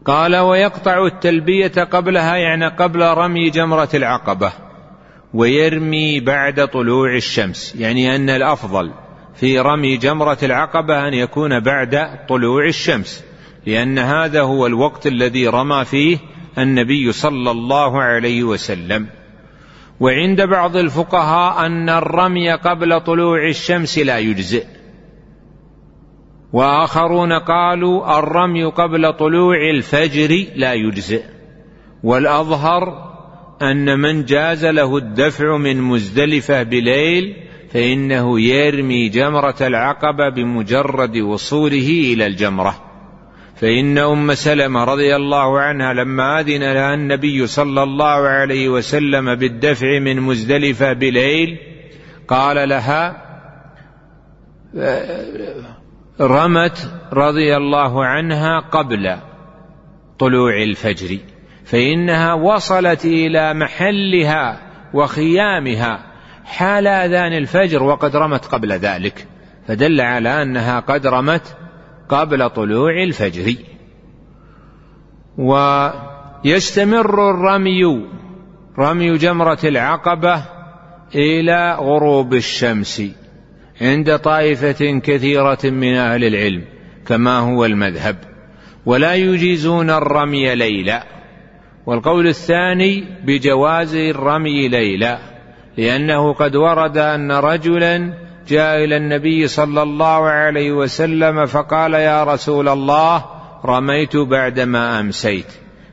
[0.05, 4.53] قال ويقطع التلبية قبلها يعني قبل رمي جمرة العقبة
[5.35, 8.92] ويرمي بعد طلوع الشمس يعني أن الأفضل
[9.35, 13.25] في رمي جمرة العقبة أن يكون بعد طلوع الشمس
[13.66, 16.19] لأن هذا هو الوقت الذي رمى فيه
[16.59, 19.07] النبي صلى الله عليه وسلم.
[20.01, 24.65] وعند بعض الفقهاء أن الرمي قبل طلوع الشمس لا يجزئ.
[26.53, 31.23] وآخرون قالوا الرمي قبل طلوع الفجر لا يجزئ.
[32.03, 33.13] والأظهر
[33.63, 37.37] أن من جاز له الدفع من مزدلفة بليل
[37.71, 42.86] فإنه يرمي جمرة العقبة بمجرد وصوله إلى الجمرة.
[43.61, 49.99] فإن أم سلمة رضي الله عنها لما أذن لها النبي صلى الله عليه وسلم بالدفع
[49.99, 51.59] من مزدلفة بليل
[52.29, 53.23] قال لها
[56.21, 59.16] رمت رضي الله عنها قبل
[60.19, 61.19] طلوع الفجر
[61.64, 64.61] فإنها وصلت إلى محلها
[64.95, 65.99] وخيامها
[66.45, 69.27] حال أذان الفجر وقد رمت قبل ذلك
[69.69, 71.57] فدل على أنها قد رمت
[72.09, 73.55] قبل طلوع الفجر.
[75.38, 78.07] ويستمر الرمي
[78.79, 80.42] رمي جمرة العقبة
[81.14, 83.03] إلى غروب الشمس
[83.81, 86.64] عند طائفة كثيرة من أهل العلم
[87.07, 88.16] كما هو المذهب.
[88.87, 91.16] ولا يجيزون الرمي ليلا.
[91.87, 95.19] والقول الثاني بجواز الرمي ليلا
[95.77, 102.69] لأنه قد ورد أن رجلا جاء إلى النبي صلى الله عليه وسلم فقال يا رسول
[102.69, 103.25] الله
[103.65, 105.47] رميت بعدما أمسيت.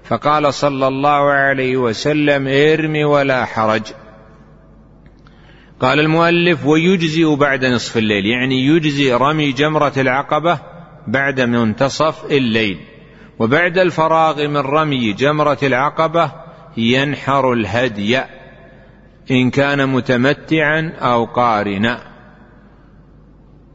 [0.04, 3.82] فقال صلى الله عليه وسلم ارم ولا حرج.
[5.80, 10.60] قال المؤلف ويجزئ بعد نصف الليل يعني يجزي رمي جمرة العقبة
[11.08, 12.80] بعد منتصف الليل.
[13.40, 16.32] وبعد الفراغ من رمي جمرة العقبة
[16.78, 18.20] ينحر الهدي
[19.32, 22.13] إن كان متمتعا أو قارنا.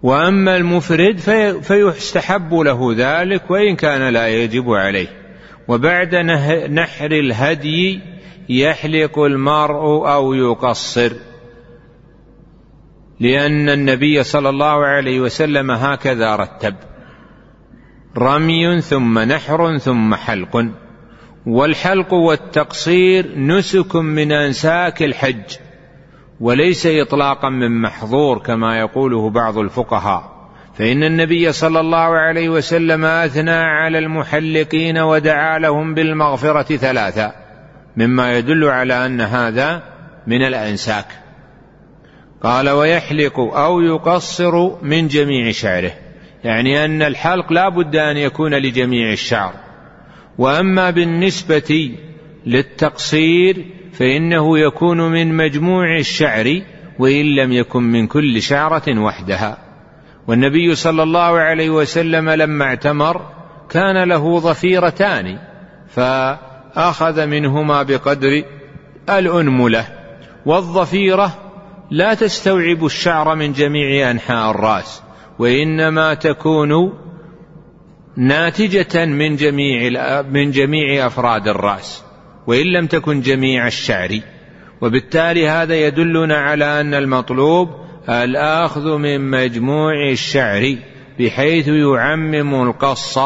[0.03, 1.19] وأما المفرد
[1.63, 5.09] فيستحب له ذلك وإن كان لا يجب عليه.
[5.69, 6.15] وبعد
[6.71, 8.01] نحر الهدي
[8.49, 11.13] يحلق المرء أو يقصر.
[13.21, 16.75] لأن النبي صلى الله عليه وسلم هكذا رتب.
[18.19, 20.69] رمي ثم نحر ثم حلق.
[21.47, 25.68] والحلق والتقصير نسك من أنساك الحج.
[26.41, 30.39] وليس إطلاقا من محظور كما يقوله بعض الفقهاء.
[30.75, 37.33] فإن النبي صلى الله عليه وسلم أثنى على المحلقين ودعا لهم بالمغفرة ثلاثة
[37.97, 39.83] مما يدل على أن هذا
[40.27, 41.07] من الأنساك.
[42.43, 45.93] قال ويحلق أو يقصر من جميع شعره.
[46.45, 49.53] يعني أن الحلق لا بد أن يكون لجميع الشعر.
[50.39, 51.91] وأما بالنسبة
[52.47, 56.63] للتقصير فإنه يكون من مجموع الشعر
[56.99, 59.59] وإن لم يكن من كل شعرة وحدها.
[60.27, 63.31] والنبي صلى الله عليه وسلم لما اعتمر
[63.71, 65.39] كان له ظفيرتان
[65.89, 68.43] فأخذ منهما بقدر
[69.09, 69.87] الأنملة.
[70.47, 71.39] والظفيرة
[71.91, 75.03] لا تستوعب الشعر من جميع أنحاء الرأس
[75.39, 76.99] وإنما تكون
[78.17, 79.91] ناتجة من جميع
[80.23, 82.08] من جميع أفراد الرأس.
[82.49, 84.21] وإن لم تكن جميع الشعر.
[84.81, 87.69] وبالتالي هذا يدلنا على أن المطلوب
[88.09, 90.77] الآخذ من مجموع الشعر
[91.19, 93.19] بحيث يعمم القص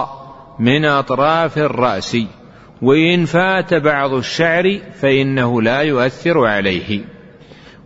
[0.58, 2.16] من أطراف الرأس.
[2.82, 7.00] وإن فات بعض الشعر فإنه لا يؤثر عليه.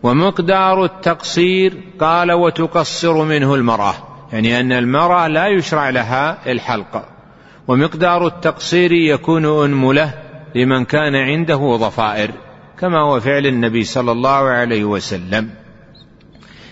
[0.03, 3.95] ومقدار التقصير قال وتقصر منه المرأة
[4.33, 7.09] يعني أن المرأة لا يشرع لها الحلق.
[7.69, 10.26] ومقدار التقصير يكون أنملة
[10.57, 12.31] لمن كان عنده ضفائر
[12.79, 15.51] كما هو فعل النبي صلى الله عليه وسلم.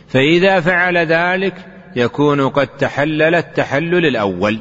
[0.09, 1.55] فإذا فعل ذلك
[1.97, 4.59] يكون قد تحلل التحلل الأول.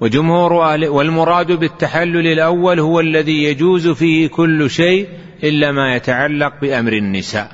[0.00, 5.08] وجمهور أهل والمراد بالتحلل الأول هو الذي يجوز فيه كل شيء
[5.44, 7.52] إلا ما يتعلق بأمر النساء.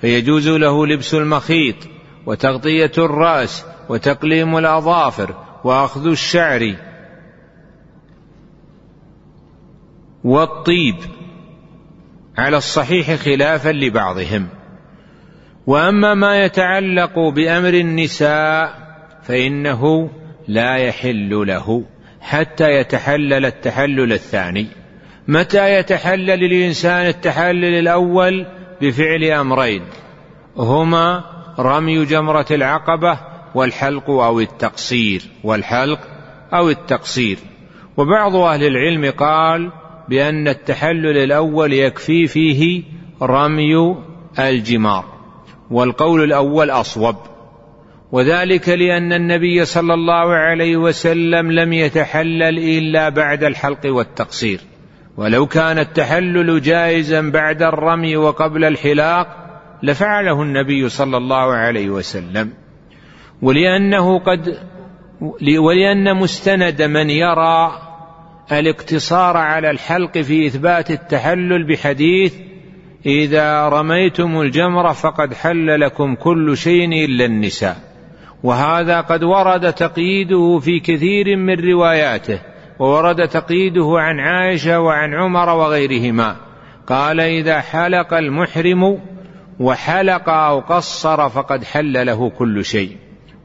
[0.00, 1.76] فيجوز له لبس المخيط
[2.26, 6.74] وتغطية الرأس وتقليم الأظافر وأخذ الشعر
[10.24, 10.96] والطيب
[12.38, 14.48] على الصحيح خلافا لبعضهم.
[15.66, 18.74] وأما ما يتعلق بأمر النساء
[19.22, 20.10] فإنه
[20.48, 21.84] لا يحل له
[22.20, 24.66] حتى يتحلل التحلل الثاني.
[25.28, 28.46] متى يتحلل الإنسان التحلل الأول
[28.80, 29.82] بفعل أمرين؟
[30.56, 31.24] هما
[31.58, 33.18] رمي جمرة العقبة
[33.54, 36.00] والحلق أو التقصير والحلق
[36.52, 37.38] أو التقصير.
[37.96, 39.79] وبعض أهل العلم قال
[40.10, 42.82] بأن التحلل الأول يكفي فيه
[43.22, 43.96] رمي
[44.38, 45.04] الجمار
[45.70, 47.16] والقول الأول أصوب.
[48.12, 54.60] وذلك لأن النبي صلى الله عليه وسلم لم يتحلل إلا بعد الحلق والتقصير.
[55.16, 59.26] ولو كان التحلل جائزا بعد الرمي وقبل الحلاق
[59.82, 62.52] لفعله النبي صلى الله عليه وسلم.
[63.42, 64.58] ولأنه قد
[65.58, 67.89] ولأن مستند من يرى
[68.52, 72.34] الاقتصار على الحلق في إثبات التحلل بحديث
[73.06, 77.76] إذا رميتم الجمرة فقد حل لكم كل شيء إلا النساء.
[78.42, 82.38] وهذا قد ورد تقييده في كثير من رواياته
[82.78, 86.36] وورد تقييده عن عائشة وعن عمر وغيرهما.
[86.86, 88.98] قال إذا حلق المحرم
[89.60, 92.96] وحلق أو قصر فقد حل له كل شيء.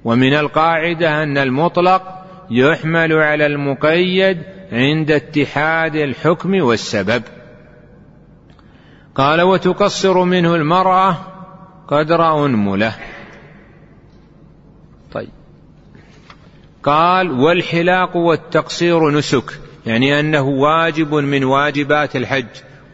[0.03, 2.01] ومن القاعدة أن المطلق
[2.51, 7.23] يحمل على المقيد عند اتحاد الحكم والسبب.
[9.15, 11.17] قال وتقصر منه المرأة
[11.87, 12.95] قدر أنملة.
[15.13, 15.29] طيب.
[16.83, 19.59] قال والحلاق والتقصير نسك.
[19.85, 22.45] يعني أنه واجب من واجبات الحج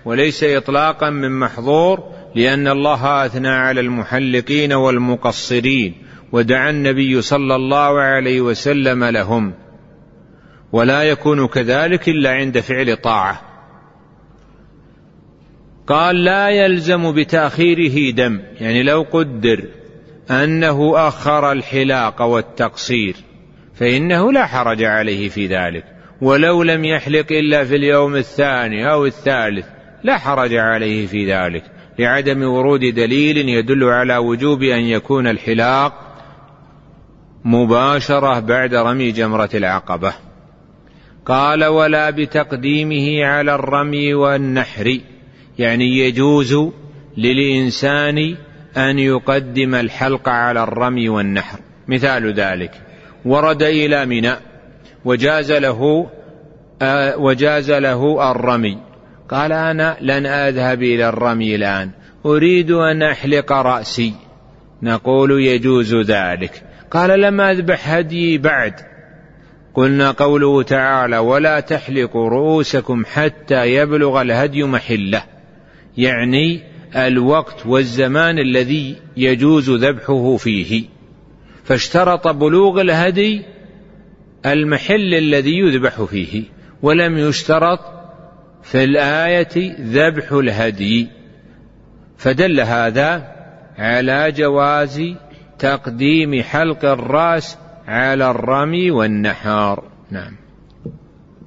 [0.06, 2.04] وليس إطلاقا من محظور
[2.36, 5.96] لأن الله أثنى على المحلقين والمقصرين
[6.32, 9.54] ودعا النبي صلى الله عليه وسلم لهم.
[10.72, 13.42] ولا يكون كذلك إلا عند فعل طاعة.
[15.88, 19.64] قال لا يلزم بتأخيره دم يعني لو قدر
[20.32, 23.16] أنه أخر الحلاق والتقصير
[23.74, 25.84] فإنه لا حرج عليه في ذلك.
[26.22, 29.66] ولو لم يحلق إلا في اليوم الثاني أو الثالث
[30.04, 31.64] لا حرج عليه في ذلك
[32.00, 35.94] لعدم ورود دليل يدل على وجوب أن يكون الحلاق
[37.46, 40.14] مباشرة بعد رمي جمرة العقبة.
[41.26, 45.00] قال ولا بتقديمه على الرمي والنحر
[45.60, 46.58] يعني يجوز
[47.18, 48.36] للإنسان
[48.78, 51.60] أن يقدم الحلق على الرمي والنحر.
[51.88, 52.72] مثال ذلك
[53.26, 54.34] ورد إلى منى
[55.06, 56.10] وجاز له
[56.82, 58.78] آه وجاز له الرمي.
[59.30, 61.90] قال أنا لن أذهب إلى الرمي الآن
[62.26, 64.14] أريد أن أحلق رأسي.
[64.84, 66.64] نقول يجوز ذلك.
[66.92, 68.74] قال لم أذبح هديي بعد.
[69.74, 75.24] قلنا قوله تعالى ولا تحلقوا رؤوسكم حتى يبلغ الهدي محلة.
[75.98, 76.62] يعني
[76.96, 80.86] الوقت والزمان الذي يجوز ذبحه فيه.
[81.64, 83.42] فاشترط بلوغ الهدي
[84.46, 86.44] المحل الذي يذبح فيه
[86.82, 87.80] ولم يشترط
[88.64, 91.08] في الآية ذبح الهدي.
[92.18, 93.36] فدل هذا
[93.78, 95.02] على جواز
[95.60, 97.58] تقديم حلق الرأس
[97.88, 99.84] على الرمي والنحار.
[100.12, 100.36] نعم.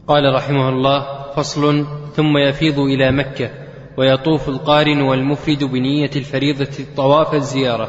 [0.09, 1.07] قال رحمه الله
[1.37, 3.51] فصل ثم يفيض إلى مكة
[3.97, 7.89] ويطوف القارن والمفرد بنية الفريضة طواف الزيارة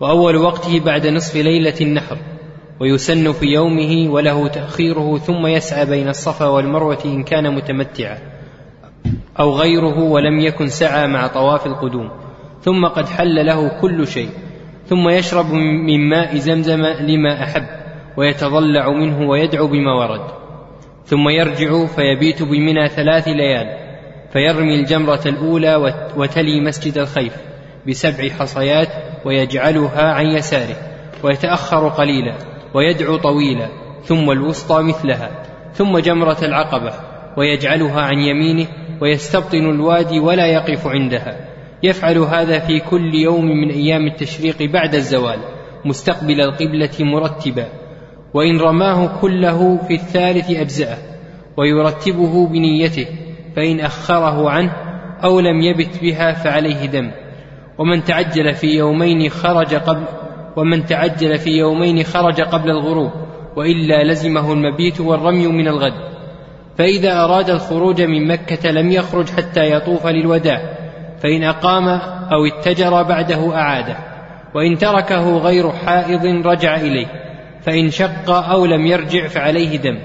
[0.00, 2.18] وأول وقته بعد نصف ليلة النحر
[2.80, 8.18] ويسن في يومه وله تأخيره ثم يسعى بين الصفا والمروة إن كان متمتعا
[9.40, 12.10] أو غيره ولم يكن سعى مع طواف القدوم
[12.62, 14.30] ثم قد حل له كل شيء.
[14.92, 17.66] ثم يشرب من ماء زمزم لما أحب
[18.16, 20.26] ويتضلع منه ويدعو بما ورد.
[21.04, 23.66] ثم يرجع فيبيت بمنى ثلاث ليال
[24.32, 25.76] فيرمي الجمرة الأولى
[26.16, 27.36] وتلي مسجد الخيف
[27.88, 28.88] بسبع حصيات
[29.24, 30.76] ويجعلها عن يساره
[31.22, 32.34] ويتأخر قليلا
[32.74, 33.68] ويدعو طويلا
[34.04, 35.30] ثم الوسطى مثلها
[35.72, 36.92] ثم جمرة العقبة
[37.36, 38.66] ويجعلها عن يمينه
[39.00, 41.51] ويستبطن الوادي ولا يقف عندها.
[41.82, 45.38] يفعل هذا في كل يوم من أيام التشريق بعد الزوال
[45.84, 47.66] مستقبل القبلة مرتبا
[48.34, 50.98] وإن رماه كله في الثالث أجزأه
[51.56, 53.06] ويرتبه بنيته
[53.56, 54.72] فإن أخره عنه
[55.24, 57.10] أو لم يبت بها فعليه دم.
[57.78, 60.04] ومن تعجل في يومين خرج قبل
[60.56, 63.10] ومن تعجل في يومين خرج قبل الغروب
[63.56, 66.12] وإلا لزمه المبيت والرمي من الغد.
[66.78, 70.81] فإذا أراد الخروج من مكة لم يخرج حتى يطوف للوداع
[71.22, 71.88] فإن أقام
[72.32, 73.96] أو اتجر بعده أعاده
[74.54, 77.06] وإن تركه غير حائض رجع إليه
[77.62, 79.98] فإن شق أو لم يرجع فعليه دم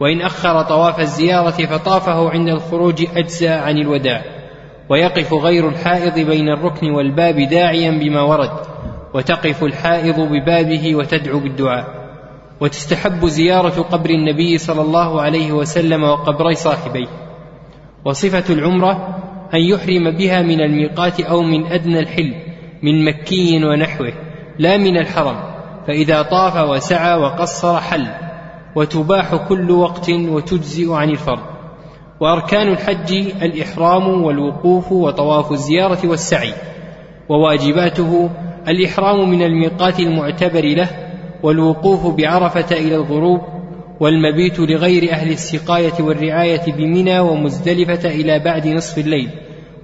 [0.00, 4.22] وإن أخر طواف الزيارة فطافه عند الخروج أجزى عن الوداع
[4.88, 8.50] ويقف غير الحائض بين الركن والباب داعيا بما ورد
[9.14, 11.86] وتقف الحائض ببابه وتدعو بالدعاء.
[12.60, 17.06] وتستحب زيارة قبر النبي صلى الله عليه وسلم وقبري صاحبيه.
[18.04, 19.18] وصفة العمرة
[19.54, 22.34] أن يحرم بها من الميقات أو من أدنى الحل
[22.82, 24.12] من مكي ونحوه
[24.58, 25.36] لا من الحرم.
[25.86, 28.06] فإذا طاف وسعى وقصر حل
[28.76, 31.42] وتباح كل وقت وتجزئ عن الفرض.
[32.20, 36.52] وأركان الحج الإحرام والوقوف وطواف الزيارة والسعي.
[37.28, 38.30] وواجباته
[38.68, 40.88] الإحرام من الميقات المعتبر له
[41.42, 43.40] والوقوف بعرفة إلى الغروب
[44.00, 49.30] والمبيت لغير أهل السقاية والرعاية بمنى ومزدلفة إلى بعد نصف الليل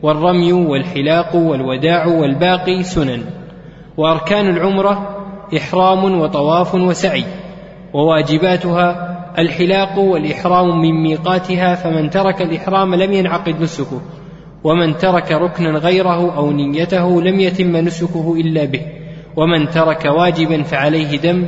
[0.03, 3.23] والرمي والحلاق والوداع والباقي سنن.
[3.97, 5.25] وأركان العمرة
[5.57, 7.25] إحرام وطواف وسعي
[7.93, 14.01] وواجباتها الحلاق والإحرام من ميقاتها فمن ترك الإحرام لم ينعقد نسكه
[14.65, 18.81] ومن ترك ركنا غيره أو نيته لم يتم نسكه إلا به
[19.37, 21.47] ومن ترك واجبا فعليه دم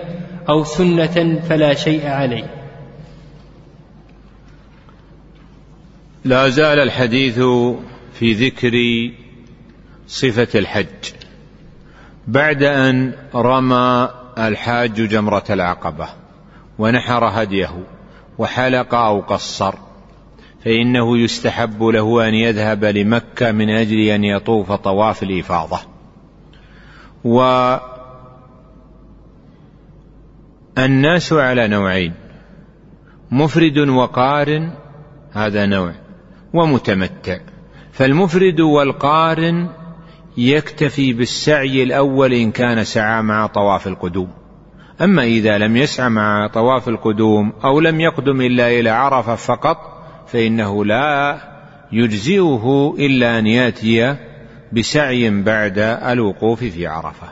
[0.48, 2.55] أو سنة فلا شيء عليه.
[6.26, 7.40] لا زال الحديث
[8.12, 8.72] في ذكر
[10.06, 11.12] صفة الحج
[12.26, 14.08] بعد أن رمى
[14.38, 16.08] الحاج جمرة العقبة
[16.78, 17.84] ونحر هديه
[18.38, 19.74] وحلق أو قصر
[20.64, 25.78] فإنه يستحب له أن يذهب لمكة من أجل أن يطوف طواف الإفاضة.
[30.74, 32.14] والناس على نوعين
[33.30, 34.70] مفرد وقارن
[35.32, 36.05] هذا نوع.
[36.57, 37.38] ومتمتع.
[37.92, 39.68] فالمفرد والقارن
[40.36, 44.28] يكتفي بالسعي الأول إن كان سعى مع طواف القدوم.
[45.00, 49.76] أما إذا لم يسعى مع طواف القدوم أو لم يقدم إلا إلى عرفة فقط
[50.26, 51.38] فإنه لا
[51.92, 54.16] يجزئه إلا أن يأتي
[54.72, 57.26] بسعي بعد الوقوف في عرفة.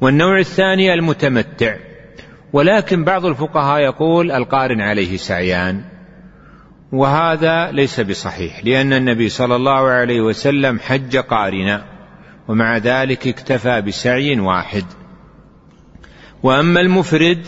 [0.00, 1.76] والنوع الثاني المتمتع.
[2.52, 5.95] ولكن بعض الفقهاء يقول القارن عليه سعيان.
[6.92, 11.84] وهذا ليس بصحيح لأن النبي صلى الله عليه وسلم حج قارنا
[12.48, 14.84] ومع ذلك اكتفى بسعي واحد.
[16.42, 17.46] وأما المفرد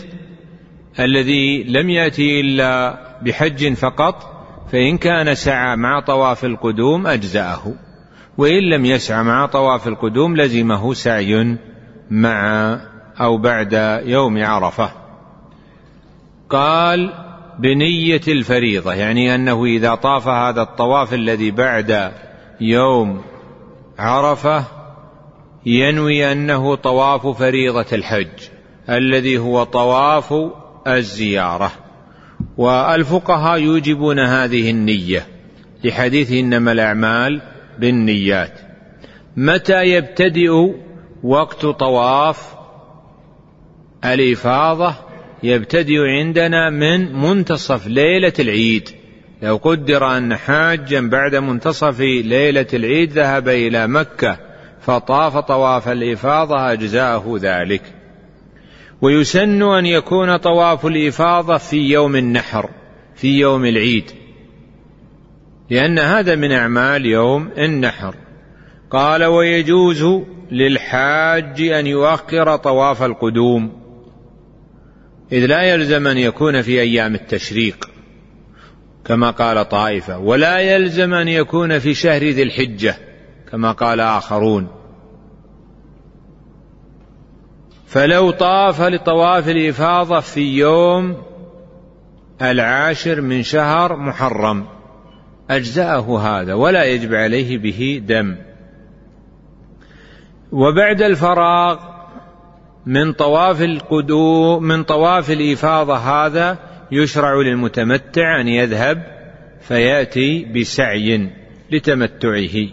[0.99, 7.73] الذي لم يأتي إلا بحج فقط فإن كان سعى مع طواف القدوم أجزأه
[8.37, 11.57] وإن لم يسعى مع طواف القدوم لزمه سعي
[12.09, 12.79] مع
[13.21, 14.91] أو بعد يوم عرفة.
[16.49, 17.28] قال
[17.59, 22.11] بنية الفريضة يعني أنه إذا طاف هذا الطواف الذي بعد
[22.61, 23.21] يوم
[23.99, 24.63] عرفة
[25.65, 28.27] ينوي أنه طواف فريضة الحج
[28.89, 30.33] الذي هو طواف
[30.87, 31.71] الزيارة.
[32.57, 35.27] والفقهاء يوجبون هذه النية
[35.83, 37.41] لحديث إنما الأعمال
[37.79, 38.59] بالنيات.
[39.37, 40.73] متى يبتدئ
[41.23, 42.53] وقت طواف
[44.05, 45.08] الإفاضة؟
[45.43, 48.89] يبتدئ عندنا من منتصف ليلة العيد.
[49.41, 54.39] لو قدر أن حاجا بعد منتصف ليلة العيد ذهب إلى مكة
[54.81, 57.81] فطاف طواف الإفاضة أجزاءه ذلك.
[59.01, 62.69] ويسن أن يكون طواف الإفاضة في يوم النحر
[63.15, 64.11] في يوم العيد.
[65.69, 68.15] لأن هذا من أعمال يوم النحر.
[68.91, 70.05] قال ويجوز
[70.51, 73.79] للحاج أن يؤخر طواف القدوم.
[75.31, 77.89] إذ لا يلزم أن يكون في أيام التشريق
[79.05, 80.17] كما قال طائفة.
[80.17, 82.95] ولا يلزم أن يكون في شهر ذي الحجة
[83.51, 84.67] كما قال آخرون.
[87.87, 91.17] فلو طاف لطواف الإفاضة في يوم
[92.41, 94.65] العاشر من شهر محرم
[95.49, 98.35] أجزأه هذا ولا يجب عليه به دم.
[100.51, 101.88] وبعد الفراغ
[102.85, 106.57] من طواف القدوم من طواف الإفاضة هذا
[106.91, 109.03] يشرع للمتمتع أن يذهب
[109.61, 111.29] فيأتي بسعي
[111.71, 112.67] لتمتعه.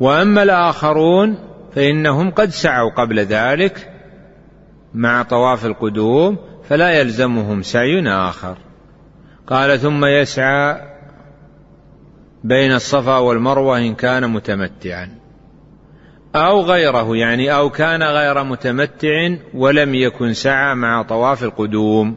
[0.00, 1.38] وأما الآخرون
[1.72, 3.92] فإنهم قد سعوا قبل ذلك
[4.94, 8.58] مع طواف القدوم فلا يلزمهم سعي آخر.
[9.46, 10.90] قال ثم يسعى
[12.44, 15.19] بين الصفا والمروة إن كان متمتعا.
[16.34, 22.16] أو غيره يعني أو كان غير متمتع ولم يكن سعى مع طواف القدوم.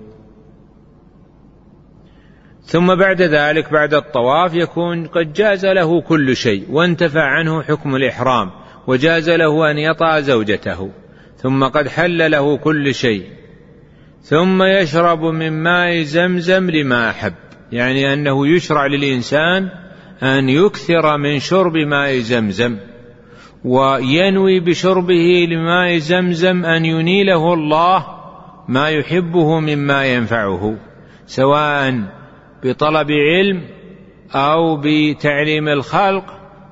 [2.65, 8.51] ثم بعد ذلك بعد الطواف يكون قد جاز له كل شيء وانتفى عنه حكم الإحرام
[8.87, 10.91] وجاز له أن يطأ زوجته
[11.37, 13.23] ثم قد حل له كل شيء.
[14.21, 17.33] ثم يشرب من ماء زمزم لما أحب
[17.71, 19.69] يعني أنه يشرع للإنسان
[20.23, 22.77] أن يكثر من شرب ماء زمزم.
[23.65, 28.05] وينوي بشربه لماء زمزم أن ينيله الله
[28.67, 30.77] ما يحبه مما ينفعه
[31.25, 31.93] سواء
[32.63, 33.61] بطلب علم
[34.35, 36.25] أو بتعليم الخلق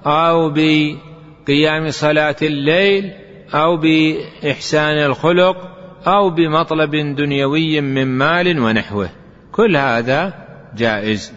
[0.05, 3.11] أو بقيام صلاة الليل
[3.53, 5.57] أو بإحسان الخلق
[6.07, 9.09] أو بمطلب دنيوي من مال ونحوه.
[9.51, 10.33] كل هذا
[10.77, 11.33] جائز.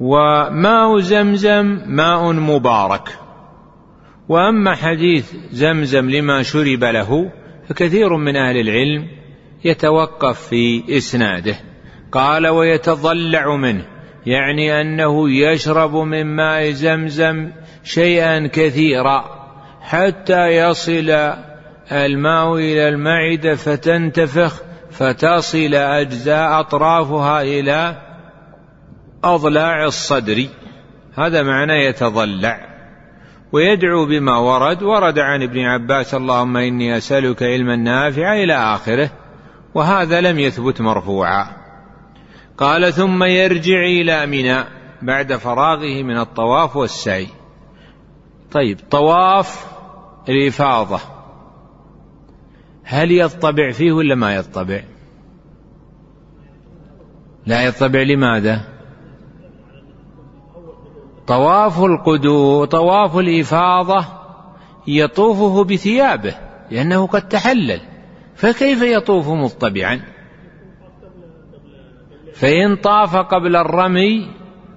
[0.00, 3.27] وماء زمزم ماء مبارك.
[4.28, 7.30] وأما حديث زمزم لما شرب له
[7.68, 9.08] فكثير من أهل العلم
[9.64, 11.56] يتوقف في إسناده.
[12.12, 13.84] قال ويتضلع منه.
[14.26, 17.50] يعني أنه يشرب من ماء زمزم
[17.84, 19.24] شيئا كثيرا
[19.80, 21.34] حتى يصل
[21.92, 28.02] الماء إلى المعدة فتنتفخ فتصل أجزاء أطرافها إلى
[29.24, 30.46] أضلاع الصدر.
[31.14, 32.67] هذا معنى يتضلع.
[33.52, 39.10] ويدعو بما ورد ورد عن ابن عباس اللهم إني أسألك علما نافعا إلى آخره
[39.74, 41.46] وهذا لم يثبت مرفوعا.
[42.58, 44.64] قال ثم يرجع إلى منى
[45.02, 47.28] بعد فراغه من الطواف والسعي.
[48.52, 49.66] طيب طواف
[50.28, 51.00] الإفاضة
[52.84, 54.82] هل يطبع فيه ولا ما يطبع؟
[57.46, 58.77] لا يطبع لماذا؟
[61.28, 64.04] طواف القدو طواف الإفاضة
[64.86, 66.34] يطوفه بثيابه
[66.70, 67.80] لأنه قد تحلل
[68.34, 70.00] فكيف يطوف مطبعا؟
[72.34, 74.30] فإن طاف قبل الرمي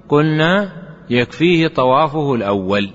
[0.09, 0.69] قلنا
[1.09, 2.89] يكفيه طوافه الأول.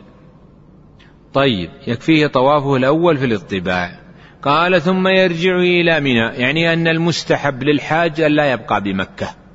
[1.32, 4.00] طيب يكفيه طوافه الأول في الاطباع.
[4.42, 9.45] قال ثم يرجع إلى منى يعني أن المستحب للحاج أن لا يبقى بمكة.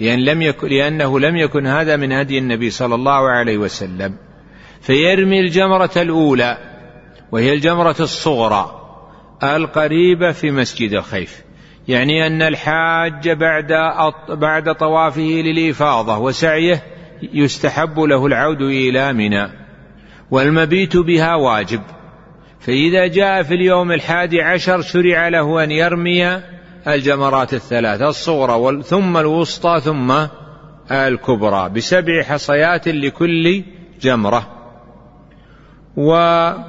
[0.00, 4.16] لأن لم يكن لأنه لم يكن هذا من هدي النبي صلى الله عليه وسلم.
[4.80, 6.58] فيرمي الجمرة الأولى
[7.32, 8.74] وهي الجمرة الصغرى
[9.42, 11.42] القريبة في مسجد الخيف.
[11.88, 13.72] يعني أن الحاج بعد
[14.28, 16.82] بعد طوافه للإفاضة وسعيه
[17.32, 19.48] يستحب له العود إلى منى
[20.30, 21.82] والمبيت بها واجب.
[22.60, 26.40] فإذا جاء في اليوم الحادي عشر شرع له أن يرمي
[26.86, 30.26] الجمرات الثلاث الصغرى ثم الوسطى ثم
[30.90, 33.62] الكبرى بسبع حصيات لكل
[34.00, 34.46] جمرة.
[35.96, 36.66] وقال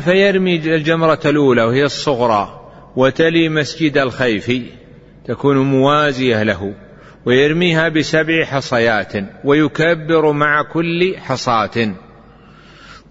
[0.00, 2.60] فيرمي الجمرة الأولى وهي الصغرى
[2.96, 4.52] وتلي مسجد الخيف
[5.24, 6.74] تكون موازية له
[7.26, 9.12] ويرميها بسبع حصيات
[9.44, 11.94] ويكبر مع كل حصاة.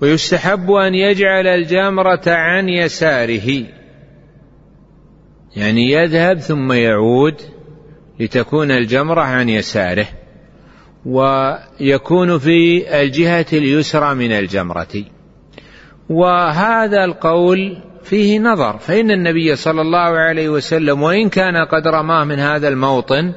[0.02, 3.81] ويستحب أن يجعل الجمرة عن يساره.
[5.56, 7.36] يعني يذهب ثم يعود
[8.20, 10.08] لتكون الجمرة عن يساره
[11.06, 15.04] ويكون في الجهة اليسرى من الجمرة.
[16.10, 22.40] وهذا القول فيه نظر فإن النبي صلى الله عليه وسلم وإن كان قد رماه من
[22.40, 23.34] هذا الموطن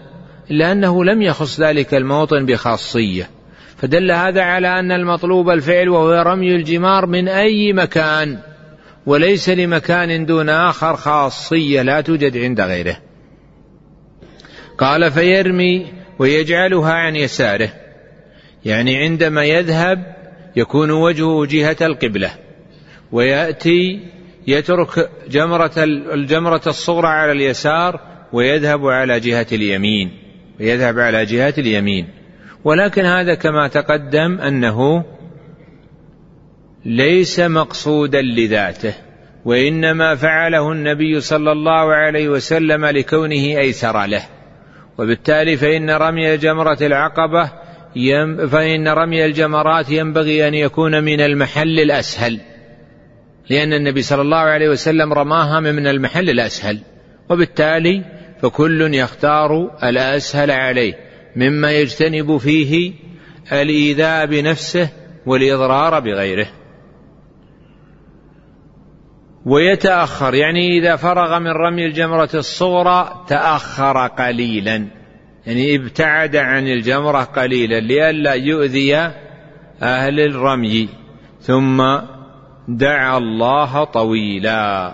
[0.50, 3.30] إلا أنه لم يخص ذلك الموطن بخاصية.
[3.76, 8.38] فدل هذا على أن المطلوب الفعل وهو رمي الجمار من أي مكان.
[9.06, 12.96] وليس لمكان دون آخر خاصية لا توجد عند غيره.
[14.78, 17.68] قال فيرمي ويجعلها عن يساره.
[18.64, 20.16] يعني عندما يذهب
[20.56, 22.30] يكون وجهه جهة القبلة.
[23.12, 24.00] ويأتي
[24.46, 25.72] يترك جمرة
[26.14, 28.00] الجمرة الصغرى على اليسار
[28.32, 30.10] ويذهب على جهة اليمين.
[30.60, 32.08] ويذهب على جهة اليمين.
[32.64, 35.04] ولكن هذا كما تقدم أنه
[36.84, 38.94] ليس مقصودا لذاته
[39.44, 44.22] وإنما فعله النبي صلى الله عليه وسلم لكونه أيسر له.
[44.98, 47.50] وبالتالي فإن رمي جمرة العقبة
[48.46, 52.40] فإن رمي الجمرات ينبغي أن يكون من المحل الأسهل.
[53.50, 56.78] لأن النبي صلى الله عليه وسلم رماها من المحل الأسهل.
[57.30, 58.02] وبالتالي
[58.42, 60.94] فكل يختار الأسهل عليه
[61.36, 62.92] مما يجتنب فيه
[63.52, 64.88] الإيذاء بنفسه
[65.26, 66.63] والإضرار بغيره.
[69.46, 74.86] ويتأخر يعني إذا فرغ من رمي الجمرة الصغرى تأخر قليلا.
[75.46, 78.96] يعني ابتعد عن الجمرة قليلا لئلا يؤذي
[79.82, 80.88] أهل الرمي.
[81.40, 81.98] ثم
[82.68, 84.92] دعا الله طويلا.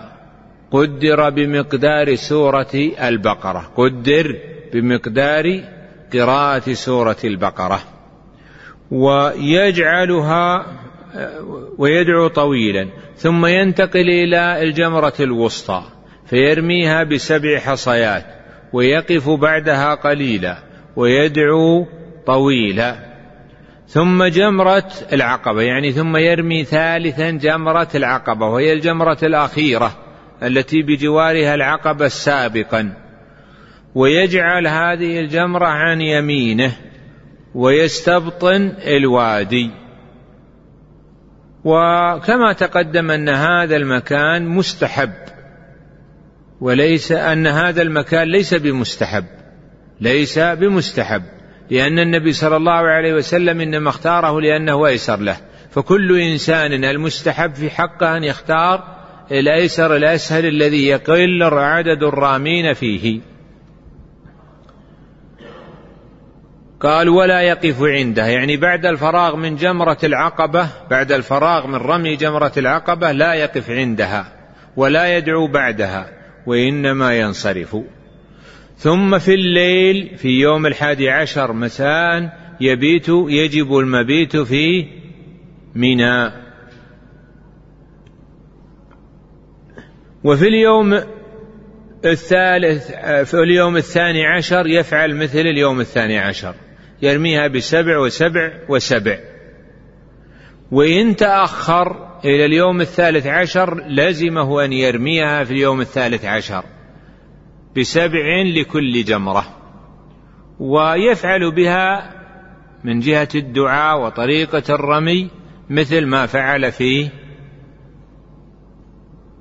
[0.71, 3.71] قدر بمقدار سورة البقرة.
[3.77, 4.37] قدر
[4.73, 5.63] بمقدار
[6.13, 7.79] قراءة سورة البقرة.
[8.91, 10.65] ويجعلها
[11.77, 12.87] ويدعو طويلا.
[13.15, 15.83] ثم ينتقل إلى الجمرة الوسطى
[16.25, 18.25] فيرميها بسبع حصيات
[18.73, 20.57] ويقف بعدها قليلا
[20.95, 21.85] ويدعو
[22.25, 23.11] طويلا.
[23.87, 29.91] ثم جمرة العقبة يعني ثم يرمي ثالثا جمرة العقبة وهي الجمرة الأخيرة
[30.43, 32.93] التي بجوارها العقبة سابقا
[33.95, 36.71] ويجعل هذه الجمرة عن يمينه
[37.55, 39.80] ويستبطن الوادي.
[41.63, 45.13] وكما تقدم أن هذا المكان مستحب
[46.61, 49.25] وليس أن هذا المكان ليس بمستحب
[50.01, 51.23] ليس بمستحب
[51.71, 55.37] لأن النبي صلى الله عليه وسلم إنما اختاره لأنه أيسر له.
[55.69, 58.83] فكل إنسان المستحب في حقه أن يختار
[59.31, 63.21] الأيسر الأسهل الذي يقل عدد الرامين فيه.
[66.81, 68.25] قال ولا يقف عنده.
[68.25, 74.33] يعني بعد الفراغ من جمرة العقبة بعد الفراغ من رمي جمرة العقبة لا يقف عندها
[74.75, 76.09] ولا يدعو بعدها
[76.45, 77.77] وإنما ينصرف.
[78.77, 84.87] ثم في الليل في يوم الحادي عشر مساء يبيت يجب المبيت في
[85.75, 86.31] منى.
[90.23, 90.99] وفي اليوم
[92.05, 92.91] الثالث
[93.29, 96.55] في اليوم الثاني عشر يفعل مثل اليوم الثاني عشر.
[97.01, 99.19] يرميها بسبع وسبع وسبع.
[100.71, 106.63] وإن تأخر إلى اليوم الثالث عشر لزمه أن يرميها في اليوم الثالث عشر
[107.77, 109.45] بسبع لكل جمرة.
[110.59, 112.13] ويفعل بها
[112.83, 115.29] من جهة الدعاء وطريقة الرمي
[115.69, 117.09] مثل ما فعل في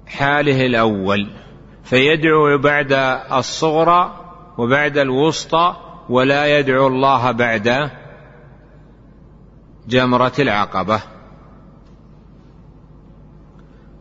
[0.06, 1.30] حاله الأول.
[1.84, 2.92] فيدعو بعد
[3.32, 4.16] الصغرى
[4.58, 7.90] وبعد الوسطى ولا يدعو الله بعد
[9.88, 11.00] جمرة العقبة.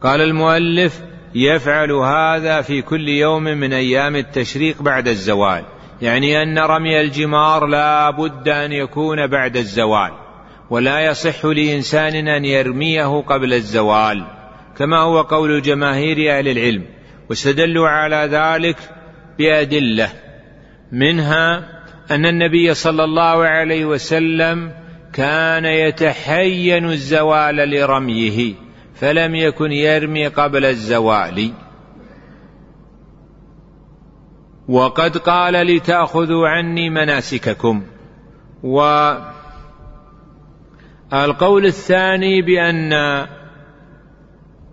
[0.01, 1.01] قال المؤلف
[1.35, 5.63] يفعل هذا في كل يوم من أيام التشريق بعد الزوال.
[6.01, 10.11] يعني أن رمي الجمار لا بد أن يكون بعد الزوال.
[10.69, 14.25] ولا يصح لإنسان أن يرميه قبل الزوال.
[14.77, 16.85] كما هو قول جماهير أهل العلم.
[17.29, 18.77] واستدلوا على ذلك
[19.37, 20.09] بأدلة.
[20.91, 21.78] منها
[22.11, 24.71] أن النبي صلى الله عليه وسلم
[25.13, 28.53] كان يتحين الزوال لرميه
[28.95, 31.51] فلم يكن يرمي قبل الزوال.
[34.67, 37.83] وقد قال لتأخذوا عني مناسككم.
[41.13, 42.93] والقول الثاني بأن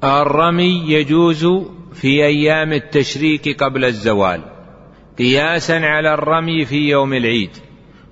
[0.04, 1.46] الرمي يجوز
[1.92, 4.55] في أيام التشريك قبل الزوال.
[5.18, 7.50] قياسا على الرمي في يوم العيد.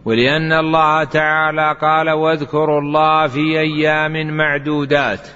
[0.05, 5.29] ولأن الله تعالى قال واذكروا الله في أيام معدودات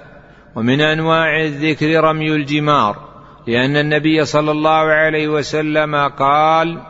[0.55, 3.09] ومن أنواع الذكر رمي الجمار.
[3.47, 6.81] لأن النبي صلى الله عليه وسلم قال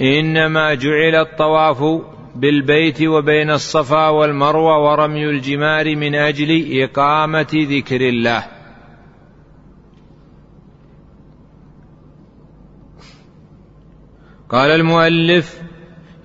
[0.00, 2.02] إنما جعل الطواف
[2.34, 8.55] بالبيت وبين الصفا والمروة ورمي الجمار من أجل إقامة ذكر الله.
[14.56, 15.60] قال المؤلف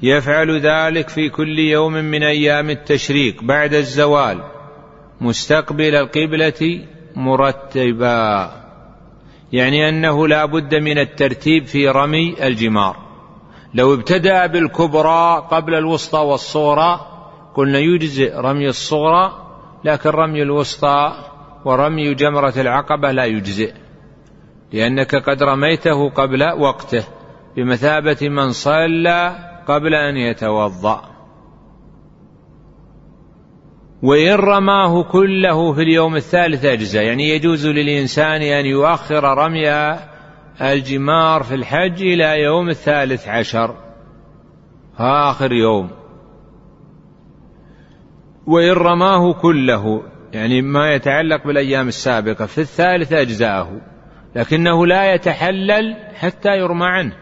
[0.02, 4.44] يفعل ذلك في كل يوم من أيام التشريق بعد الزوال
[5.22, 8.52] مستقبل القبلة مرتبا.
[9.52, 12.98] يعني أنه لا بد من الترتيب في رمي الجمار.
[13.74, 17.00] لو ابتدأ بالكبرى قبل الوسطى والصغرى
[17.56, 19.32] قلنا يجزئ رمي الصغرى
[19.84, 21.14] لكن رمي الوسطى
[21.66, 23.74] ورمي جمرة العقبة لا يجزئ
[24.74, 27.21] لأنك قد رميته قبل وقته.
[27.56, 29.36] بمثابة من صلى
[29.68, 31.12] قبل أن يتوضأ.
[34.04, 39.70] وإن رماه كله في اليوم الثالث أجزى يعني يجوز للإنسان أن يؤخر رمي
[40.62, 43.76] الجمار في الحج إلى يوم الثالث عشر
[44.98, 45.90] آخر يوم.
[48.48, 53.82] وإن رماه كله يعني ما يتعلق بالأيام السابقة في الثالث أجزاءه
[54.36, 57.16] لكنه لا يتحلل حتى يرمى عنه.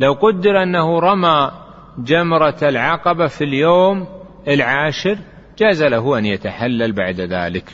[0.00, 1.50] لو قدر أنه رمى
[1.98, 4.06] جمرة العقبة في اليوم
[4.48, 5.18] العاشر
[5.58, 7.64] جاز له أن يتحلل بعد ذلك.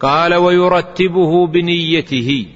[0.00, 2.46] قال ويرتبه بنيته.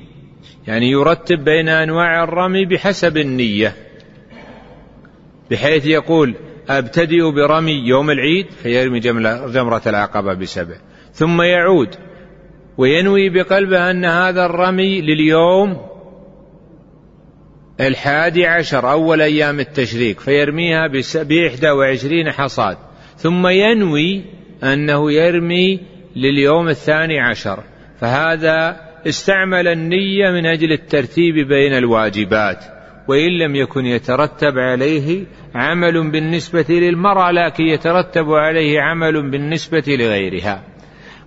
[0.67, 3.77] يعني يرتب بين أنواع الرمي بحسب النية.
[5.51, 6.35] بحيث يقول
[6.69, 9.01] أبتدئ برمي يوم العيد فيرمي
[9.51, 10.77] جمرة العقبة بسبع.
[11.13, 11.95] ثم يعود
[12.79, 15.94] وينوي بقلبه أن هذا الرمي لليوم
[17.81, 22.77] الحادي عشر أول أيام التشريك فيرميها بإحدى وعشرين حصاد.
[23.17, 24.23] ثم ينوي
[24.63, 25.81] أنه يرمي
[26.17, 27.59] لليوم الثاني عشر.
[28.01, 32.65] فهذا استعمل النية من أجل الترتيب بين الواجبات
[33.09, 40.63] وإن لم يكن يترتب عليه عمل بالنسبة للمرأة لكن يترتب عليه عمل بالنسبة لغيرها.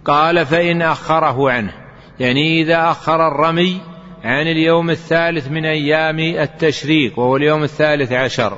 [0.06, 1.74] قال فإن أخره عنه
[2.20, 3.82] يعني إذا أخر الرمي
[4.24, 8.58] عن اليوم الثالث من أيام التشريق وهو اليوم الثالث عشر.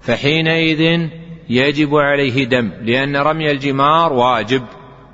[0.00, 1.08] فحينئذ
[1.48, 4.62] يجب عليه دم لأن رمي الجمار واجب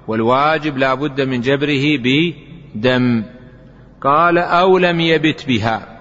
[0.08, 3.24] والواجب لا بد من جبره بدم.
[4.00, 5.98] قال أو لم يبت بها.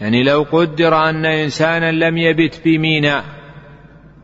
[0.00, 3.24] يعني لو قدر أن إنسانا لم يبت بميناء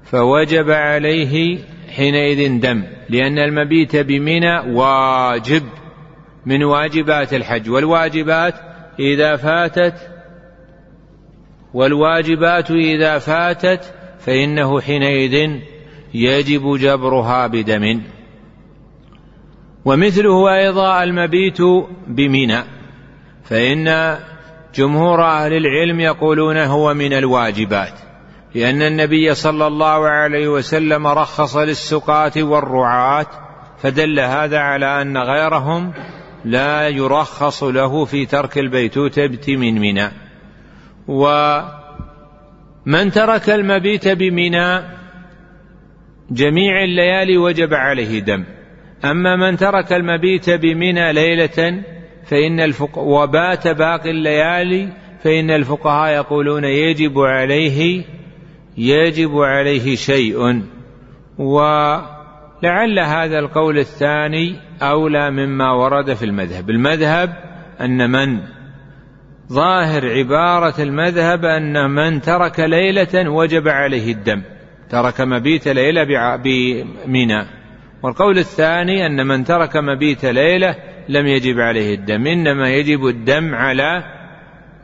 [0.05, 1.59] فوجب عليه
[1.97, 5.63] حينئذ دم لأن المبيت بمنى واجب.
[6.47, 8.55] من واجبات الحج والواجبات
[8.99, 9.95] إذا فاتت
[11.75, 15.61] والواجبات إذا فاتت فإنه حينئذ
[16.15, 18.03] يجب جبرها بدم.
[19.85, 21.61] ومثله أيضا المبيت
[22.07, 22.63] بمنى
[23.45, 24.17] فإن
[24.75, 27.93] جمهور أهل العلم يقولون هو من الواجبات
[28.55, 33.27] لأن النبي صلى الله عليه وسلم رخص للسقاة والرعاة
[33.79, 35.93] فدل هذا على أن غيرهم
[36.45, 40.09] لا يرخص له في ترك البيتوتة من منى.
[41.09, 41.63] ومن
[43.13, 44.83] ترك المبيت بمنى
[46.31, 48.45] جميع الليالي وجب عليه دم.
[49.05, 51.83] أما من ترك المبيت بمنى ليلة
[52.27, 52.99] فإن الفق...
[52.99, 54.89] وبات باقي الليالي
[55.25, 58.05] فإن الفقهاء يقولون يجب عليه
[58.77, 60.63] يجب عليه شيء.
[61.39, 66.71] ولعل هذا القول الثاني أولى مما ورد في المذهب.
[66.71, 67.33] المذهب
[67.81, 68.41] أن من
[69.53, 74.43] ظاهر عبارة المذهب أن من ترك ليلة وجب عليه الدم.
[74.91, 77.47] ترك مبيت ليلة بمنى
[78.03, 80.77] والقول الثاني أن من ترك مبيت ليلة
[81.09, 82.27] لم يجب عليه الدم.
[82.27, 84.05] إنما يجب الدم على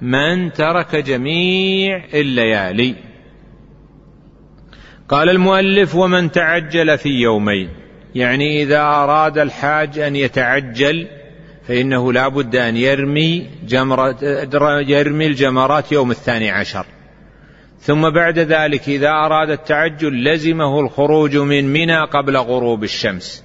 [0.03, 2.95] من ترك جميع الليالي.
[5.09, 11.07] قال المؤلف ومن تعجل في يومين يعني إذا أراد الحاج أن يتعجل
[11.69, 14.17] فإنه لا بد أن يرمي جمرة
[14.89, 16.87] يرمي الجمرات يوم الثاني عشر.
[17.81, 23.45] ثم بعد ذلك إذا أراد التعجل لزمه الخروج من منى قبل غروب الشمس.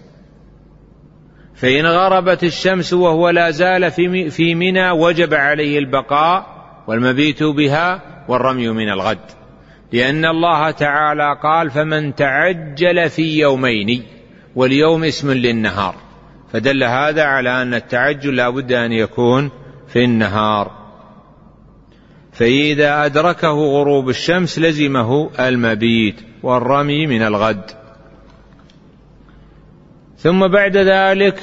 [1.56, 3.92] فإن غربت الشمس وهو لا زال
[4.32, 6.46] في منى وجب عليه البقاء
[6.88, 9.32] والمبيت بها والرمي من الغد.
[9.92, 14.04] لأن الله تعالى قال فمن تعجل في يومين
[14.56, 15.96] واليوم اسم للنهار.
[16.54, 19.52] فدل هذا على أن التعجل لا بد أن يكون
[19.88, 20.84] في النهار.
[22.34, 27.72] فإذا أدركه غروب الشمس لزمه المبيت والرمي من الغد.
[30.18, 31.40] ثم بعد ذلك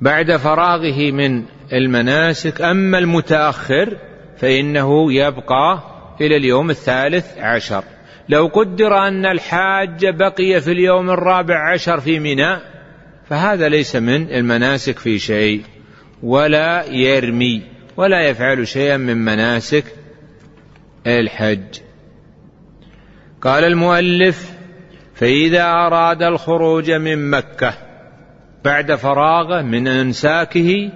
[0.00, 3.96] بعد فراغه من المناسك أما المتأخر
[4.36, 5.82] فإنه يبقى
[6.20, 7.84] إلى اليوم الثالث عشر.
[8.30, 12.58] لو قدر أن الحاج بقي في اليوم الرابع عشر في منى
[13.28, 15.62] فهذا ليس من المناسك في شيء
[16.22, 17.62] ولا يرمي
[17.96, 19.84] ولا يفعل شيئا من مناسك
[21.06, 21.80] الحج.
[23.42, 24.50] قال المؤلف
[25.14, 27.74] فإذا أراد الخروج من مكة
[28.64, 30.90] بعد فراغه من أنساكه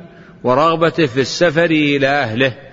[0.44, 2.63] ورغبته في السفر إلى أهله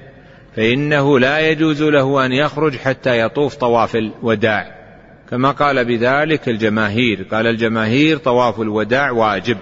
[0.56, 4.82] فإنه لا يجوز له أن يخرج حتى يطوف طواف الوداع.
[5.30, 7.28] كما قال بذلك الجماهير.
[7.32, 9.58] قال الجماهير طواف الوداع واجب.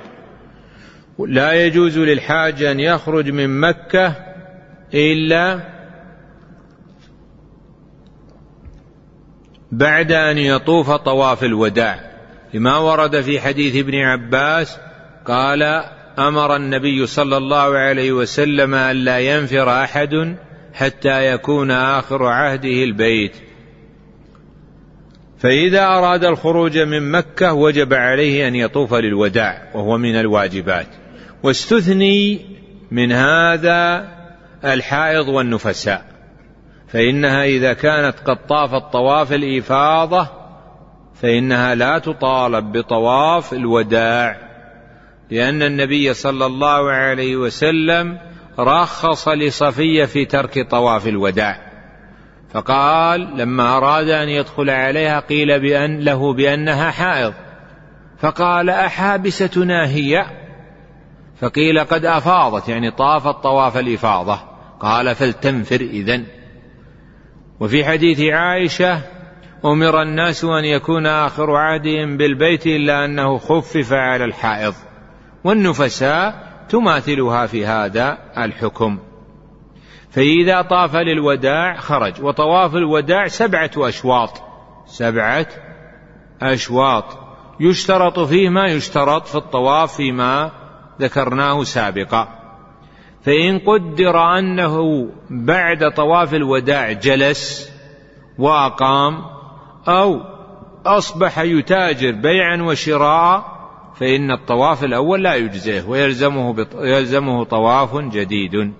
[1.20, 4.16] لا يجوز للحاج أن يخرج من مكة
[4.94, 5.60] إلا
[9.72, 12.10] بعد أن يطوف طواف الوداع.
[12.54, 14.80] لما ورد في حديث ابن عباس
[15.26, 15.64] قال
[16.20, 20.38] أمر النبي صلى الله عليه وسلم ألا ينفر أحد
[20.74, 23.36] حتى يكون آخر عهده البيت.
[25.40, 30.88] فإذا أراد الخروج من مكة وجب عليه أن يطوف للوداع وهو من الواجبات.
[31.44, 32.46] واستثني
[32.92, 34.08] من هذا
[34.66, 36.06] الحائض والنفساء.
[36.88, 40.28] فإنها إذا كانت قد طافت طواف الإفاضة
[41.22, 44.50] فإنها لا تطالب بطواف الوداع.
[45.32, 48.18] لأن النبي صلى الله عليه وسلم
[48.60, 51.70] رخص لصفية في ترك طواف الوداع.
[52.54, 57.34] فقال لما أراد أن يدخل عليها قيل بأن له بأنها حائض.
[58.20, 60.26] فقال أحابستنا هي؟
[61.42, 64.40] فقيل قد أفاضت يعني طافت طواف الإفاضة.
[64.80, 66.26] قال فلتنفر إذن.
[67.60, 69.02] وفي حديث عائشة
[69.66, 74.74] أمر الناس أن يكون آخر عهدهم بالبيت إلا أنه خفف على الحائض.
[75.44, 79.00] والنفساء تماثلها في هذا الحكم.
[80.10, 84.42] فإذا طاف للوداع خرج وطواف الوداع سبعة أشواط.
[84.86, 85.48] سبعة
[86.42, 87.06] أشواط.
[87.60, 90.52] يشترط فيه ما يشترط في الطواف فيما
[91.02, 92.28] ذكرناه سابقا.
[93.22, 97.72] فإن قدر أنه بعد طواف الوداع جلس
[98.38, 99.26] وأقام
[99.88, 100.22] أو
[100.86, 103.59] أصبح يتاجر بيعا وشراء
[103.96, 108.74] فإن الطواف الأول لا يجزيه ويلزمه يلزمه طواف جديد.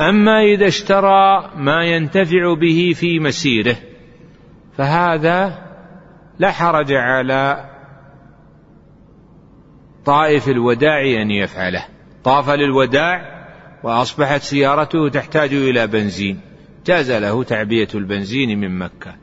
[0.00, 3.76] أما إذا اشترى ما ينتفع به في مسيره
[4.76, 5.58] فهذا
[6.38, 7.70] لا حرج على
[10.04, 11.84] طائف الوداع أن يفعله.
[12.24, 13.42] طاف للوداع
[13.82, 16.40] وأصبحت سيارته تحتاج إلى بنزين
[16.86, 19.14] جاز له تعبية البنزين من مكة.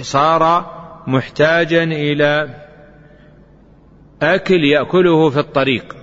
[0.00, 2.48] صار محتاجا إلى
[4.22, 5.96] أكل يأكله في الطريق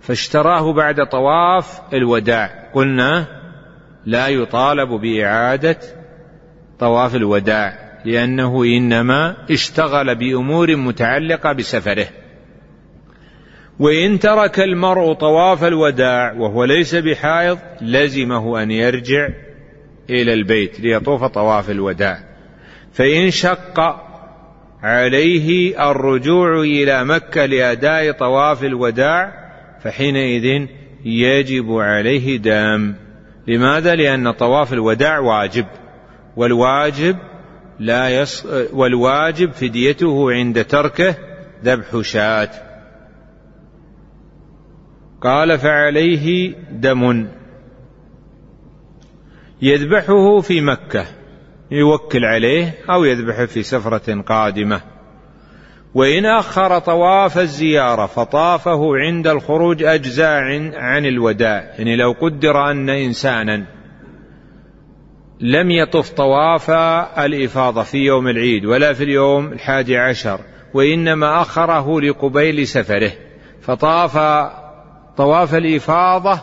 [0.00, 2.70] فاشتراه بعد طواف الوداع.
[2.74, 3.26] قلنا
[4.06, 5.78] لا يطالب بإعادة
[6.78, 12.06] طواف الوداع لأنه إنما اشتغل بأمور متعلقة بسفره.
[13.78, 19.28] وإن ترك المرء طواف الوداع وهو ليس بحائض لزمه أن يرجع
[20.10, 22.18] إلى البيت ليطوف طواف الوداع.
[22.92, 24.07] فإن شق
[24.82, 29.32] عليه الرجوع إلى مكة لأداء طواف الوداع
[29.82, 30.66] فحينئذ
[31.04, 32.94] يجب عليه دم.
[33.46, 35.66] لماذا؟ لأن طواف الوداع واجب.
[36.36, 37.16] والواجب
[37.78, 38.46] لا يص...
[38.72, 41.14] والواجب فديته عند تركه
[41.64, 42.50] ذبح شاة.
[45.20, 47.26] قال فعليه دم.
[49.62, 51.17] يذبحه في مكة.
[51.70, 54.80] يوكل عليه أو يذبحه في سفرة قادمة.
[55.94, 61.74] وإن أخر طواف الزيارة فطافه عند الخروج أجزاء عن الوداع.
[61.78, 63.64] يعني لو قدر أن إنسانا
[65.40, 66.70] لم يطف طواف
[67.18, 70.40] الإفاضة في يوم العيد ولا في اليوم الحادي عشر
[70.74, 73.12] وإنما أخره لقبيل سفره
[73.60, 74.16] فطاف
[75.16, 76.40] طواف الإفاضة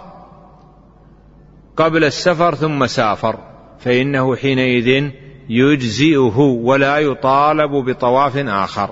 [1.77, 3.54] قبل السفر ثم سافر.
[3.79, 5.09] فإنه حينئذ
[5.49, 8.89] يجزئه ولا يطالب بطواف آخر.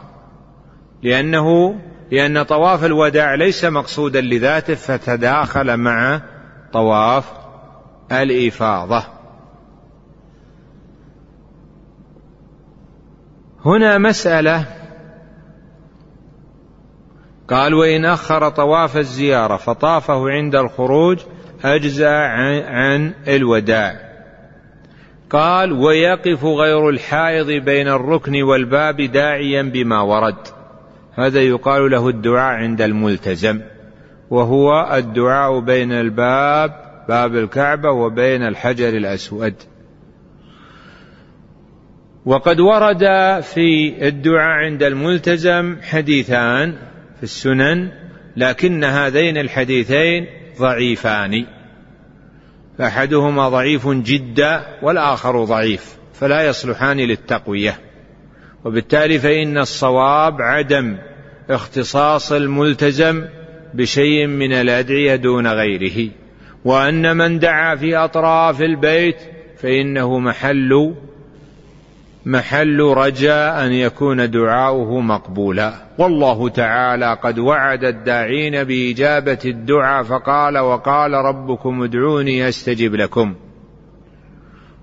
[1.04, 1.76] لأنه
[2.12, 6.22] لأن طواف الوداع ليس مقصودا لذاته فتداخل مع
[6.74, 7.32] طواف
[8.12, 9.04] الإفاضة.
[13.66, 14.66] هنا مسألة.
[17.50, 21.20] قال وإن أخر طواف الزيارة فطافه عند الخروج
[21.64, 22.16] أجزى
[22.66, 24.13] عن الوداع.
[25.34, 30.48] قال ويقف غير الحائض بين الركن والباب داعيا بما ورد.
[31.14, 33.62] هذا يقال له الدعاء عند الملتزم.
[34.30, 36.72] وهو الدعاء بين الباب
[37.10, 39.54] باب الكعبة وبين الحجر الأسود.
[42.26, 43.04] وقد ورد
[43.42, 46.74] في الدعاء عند الملتزم حديثان
[47.18, 47.92] في السنن
[48.38, 50.28] لكن هذين الحديثين
[50.60, 51.46] ضعيفان.
[52.78, 57.80] فأحدهما ضعيف جدا والآخر ضعيف فلا يصلحان للتقوية.
[58.66, 60.98] وبالتالي فإن الصواب عدم
[61.50, 63.26] اختصاص الملتزم
[63.74, 66.10] بشيء من الأدعية دون غيره.
[66.66, 69.18] وأن من دعا في أطراف البيت
[69.58, 70.94] فإنه محل
[72.26, 75.74] محل رجاء أن يكون دعاؤه مقبولا.
[75.98, 83.36] والله تعالى قد وعد الداعين بإجابة الدعاء فقال وقال ربكم ادعوني أستجب لكم.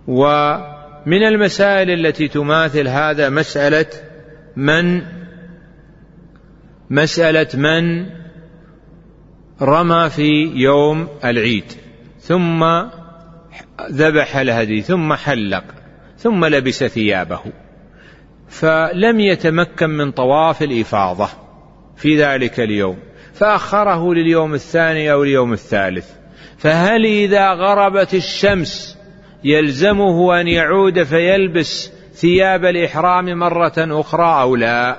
[0.08, 3.86] ومن المسائل التي تماثل هذا مسألة
[4.56, 5.02] من
[6.90, 8.06] مسألة من
[9.62, 11.72] رمى في يوم العيد.
[12.20, 12.64] ثم
[13.90, 15.79] ذبح الهدي ثم حلق.
[16.22, 17.40] ثم لبس ثيابه.
[18.48, 21.28] فلم يتمكن من طواف الإفاضة
[21.96, 22.98] في ذلك اليوم.
[23.34, 26.10] فأخره لليوم الثاني أو اليوم الثالث.
[26.58, 28.98] فهل إذا غربت الشمس
[29.44, 34.96] يلزمه أن يعود فيلبس ثياب الإحرام مرة أخرى أو لا؟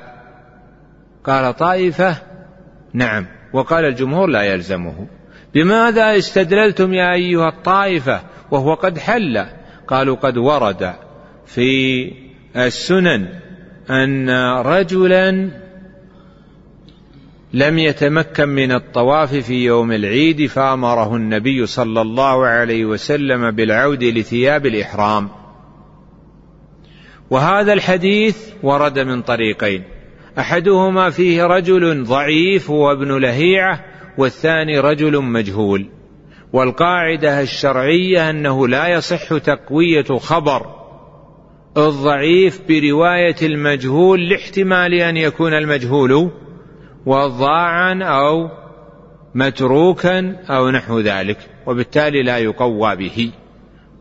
[1.24, 2.16] قال طائفة
[2.94, 3.28] نعم.
[3.54, 5.08] وقال الجمهور لا يلزمه.
[5.54, 9.46] بماذا استدللتم يا أيها الطائفة وهو قد حل؟
[9.88, 10.94] قالوا قد ورد.
[11.56, 12.12] في
[12.56, 13.28] السنن
[13.90, 14.30] أن
[14.62, 15.50] رجلا
[17.54, 24.66] لم يتمكن من الطواف في يوم العيد فأمره النبي صلى الله عليه وسلم بالعود لثياب
[24.66, 25.30] الإحرام.
[27.30, 29.84] وهذا الحديث ورد من طريقين.
[30.40, 33.86] أحدهما فيه رجل ضعيف هو ابن لهيعة
[34.18, 35.90] والثاني رجل مجهول.
[36.54, 40.81] والقاعدة الشرعية أنه لا يصح تقوية خبر.
[41.78, 46.32] الضعيف برواية المجهول لاحتمال أن يكون المجهول
[47.06, 48.50] وضاعا أو
[49.36, 53.32] متروكا أو نحو ذلك وبالتالي لا يقوى به.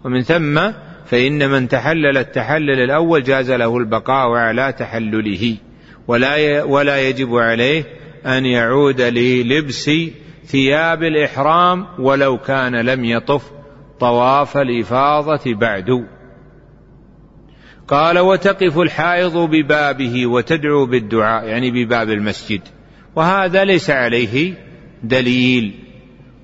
[0.05, 0.61] ومن ثم
[1.07, 5.57] فإن من تحلل التحلل الأول جاز له البقاء على تحلله
[6.09, 7.85] ولا ولا يجب عليه
[8.27, 9.91] أن يعود للبس
[10.45, 13.51] ثياب الإحرام ولو كان لم يطف
[14.01, 16.20] طواف الإفاضة بعد.
[17.91, 22.61] قال وتقف الحائض ببابه وتدعو بالدعاء يعني بباب المسجد.
[23.17, 24.55] وهذا ليس عليه
[25.03, 25.75] دليل.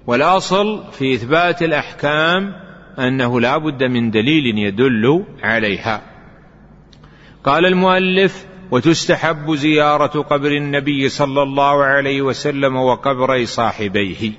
[0.06, 2.52] والأصل في إثبات الأحكام
[2.98, 6.02] أنه لا بد من دليل يدل عليها.
[7.44, 14.32] قال المؤلف وتستحب زيارة قبر النبي صلى الله عليه وسلم وقبري صاحبيه.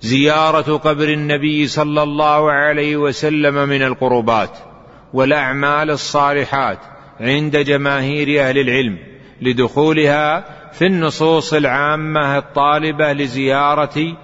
[0.00, 4.71] زيارة قبر النبي صلى الله عليه وسلم من القربات.
[5.12, 6.78] والأعمال الصالحات
[7.20, 8.98] عند جماهير أهل العلم
[9.42, 14.16] لدخولها في النصوص العامة الطالبة لزيارة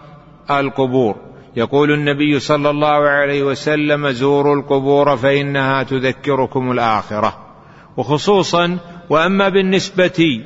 [0.51, 1.17] القبور.
[1.57, 7.49] يقول النبي صلى الله عليه وسلم زوروا القبور فإنها تذكركم الآخرة.
[7.97, 8.79] وخصوصا
[9.11, 10.41] وأما بالنسبة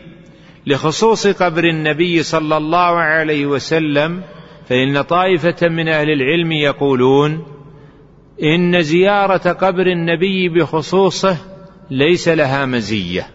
[0.67, 4.23] لخصوص قبر النبي صلى الله عليه وسلم
[4.69, 7.47] فإن طائفة من أهل العلم يقولون
[8.43, 11.37] إن زيارة قبر النبي بخصوصه
[11.91, 13.27] ليس لها مزية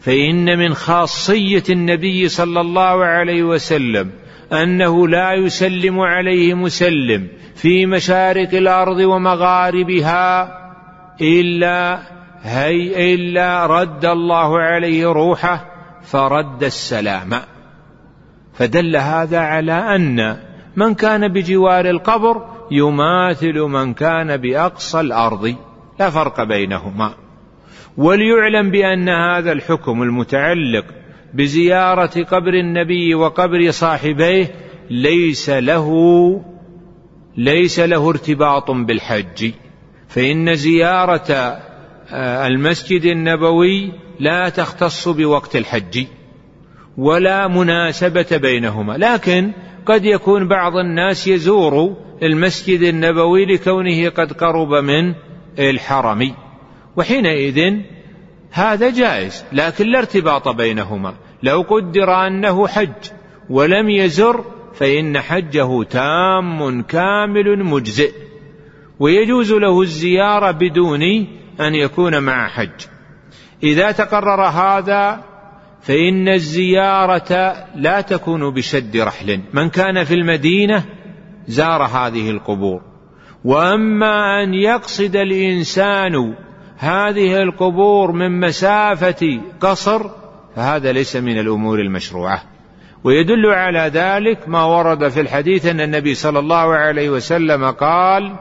[0.00, 4.10] فإن من خاصية النبي صلى الله عليه وسلم
[4.52, 10.58] أنه لا يسلم عليه مسلم في مشارق الأرض ومغاربها
[11.20, 11.98] إلا
[12.42, 15.64] هي إلا رد الله عليه روحه
[16.02, 17.40] فرد السلام.
[18.54, 20.36] فدل هذا على أن
[20.76, 25.54] من كان بجوار القبر يماثل من كان بأقصى الأرض.
[26.00, 27.14] لا فرق بينهما.
[27.96, 30.84] وليعلم بأن هذا الحكم المتعلق
[31.34, 34.54] بزيارة قبر النبي وقبر صاحبيه
[34.90, 35.90] ليس له
[37.36, 39.50] ليس له ارتباط بالحج.
[40.08, 41.58] فإن زيارة
[42.10, 46.06] آه، المسجد النبوي لا تختص بوقت الحج
[46.96, 48.92] ولا مناسبة بينهما.
[48.92, 49.52] لكن
[49.88, 55.14] قد يكون بعض الناس يزور المسجد النبوي لكونه قد قرب من
[55.58, 56.34] الحرم.
[56.96, 57.74] وحينئذ
[58.50, 61.14] هذا جائز لكن لا ارتباط بينهما.
[61.42, 63.10] لو قدر أنه حج
[63.50, 68.12] ولم يزر فإن حجه تام كامل مجزئ.
[69.00, 71.02] ويجوز له الزيارة بدون
[71.60, 72.86] أن يكون مع حج.
[73.62, 75.24] إذا تقرر هذا
[75.82, 79.40] فإن الزيارة لا تكون بشد رحل.
[79.52, 80.84] من كان في المدينة
[81.46, 82.82] زار هذه القبور.
[83.44, 86.34] وأما أن يقصد الإنسان
[86.78, 90.10] هذه القبور من مسافة قصر
[90.56, 92.42] فهذا ليس من الأمور المشروعة.
[93.04, 98.36] ويدل على ذلك ما ورد في الحديث أن النبي صلى الله عليه وسلم قال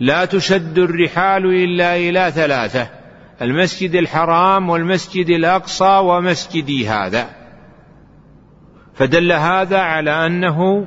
[0.00, 2.99] لا تشد الرحال إلا إلى ثلاثة.
[3.42, 7.30] المسجد الحرام والمسجد الأقصى ومسجدي هذا.
[8.94, 10.86] فدل هذا على أنه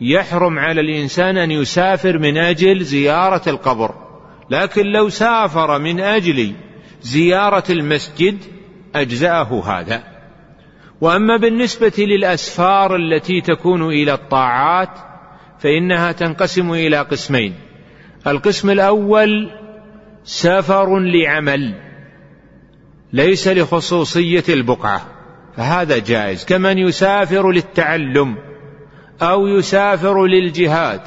[0.00, 3.94] يحرم على الإنسان أن يسافر من أجل زيارة القبر.
[4.50, 6.52] لكن لو سافر من أجل
[7.02, 8.38] زيارة المسجد
[8.94, 10.02] أجزأه هذا.
[11.00, 14.98] وأما بالنسبة للأسفار التي تكون إلى الطاعات
[15.58, 17.54] فإنها تنقسم إلى قسمين.
[18.26, 19.61] القسم الأول
[20.24, 21.74] سفر لعمل
[23.12, 25.06] ليس لخصوصية البقعة
[25.56, 26.44] فهذا جائز.
[26.44, 28.36] كمن يسافر للتعلم
[29.22, 31.00] أو يسافر للجهاد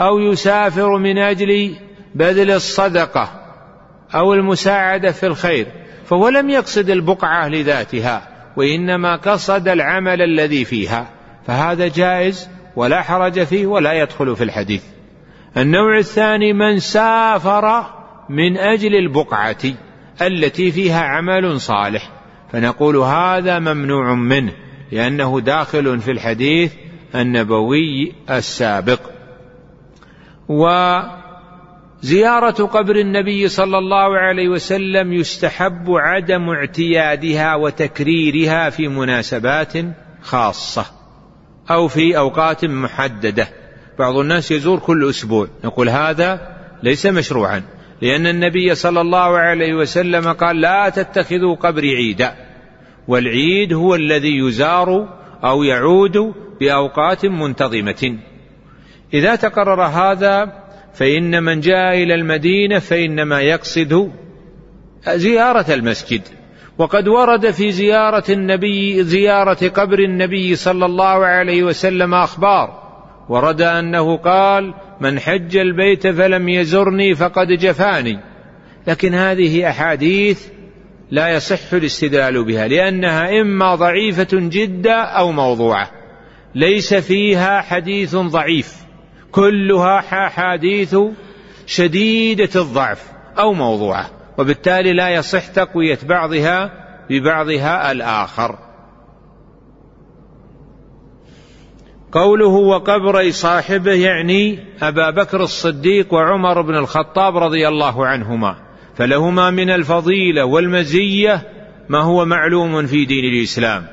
[0.00, 1.76] أو يسافر من أجل
[2.14, 3.28] بذل الصدقة
[4.14, 5.66] أو المساعدة في الخير
[6.04, 11.10] فهو لم يقصد البقعة لذاتها وإنما قصد العمل الذي فيها
[11.46, 14.82] فهذا جائز ولا حرج فيه ولا يدخل في الحديث.
[15.56, 17.96] النوع الثاني من سافر
[18.28, 19.56] من أجل البقعة
[20.22, 22.10] التي فيها عمل صالح
[22.52, 24.52] فنقول هذا ممنوع منه
[24.92, 26.72] لأنه داخل في الحديث
[27.14, 29.00] النبوي السابق.
[30.48, 31.06] وزيارة
[32.66, 39.72] قبر النبي صلى الله عليه وسلم يستحب عدم اعتيادها وتكريرها في مناسبات
[40.22, 40.86] خاصة
[41.70, 43.48] أو في أوقات محددة.
[43.98, 47.62] بعض الناس يزور كل أسبوع نقول هذا ليس مشروعا.
[48.02, 52.34] لأن النبي صلى الله عليه وسلم قال لا تتخذوا قبري عيدا
[53.08, 55.08] والعيد هو الذي يزار
[55.44, 58.18] أو يعود بأوقات منتظمة.
[59.14, 60.52] إذا تقرر هذا
[60.94, 64.12] فإن من جاء إلى المدينة فإنما يقصد
[65.08, 66.22] زيارة المسجد.
[66.78, 72.85] وقد ورد في زيارة النبي زيارة قبر النبي صلى الله عليه وسلم أخبار.
[73.28, 78.20] ورد أنه قال من حج البيت فلم يزرني فقد جفاني.
[78.86, 80.46] لكن هذه أحاديث
[81.10, 85.90] لا يصح الاستدلال بها لأنها إما ضعيفة جدا أو موضوعة.
[86.54, 88.74] ليس فيها حديث ضعيف
[89.30, 90.96] كلها حديث
[91.66, 96.70] شديدة الضعف أو موضوعة وبالتالي لا يصح تقوية بعضها
[97.10, 98.65] ببعضها الآخر.
[102.16, 108.56] قوله وقبري صاحبه يعني أبا بكر الصديق وعمر بن الخطاب رضي الله عنهما.
[108.94, 111.42] فلهما من الفضيلة والمزية
[111.88, 113.86] ما هو معلوم في دين الإسلام.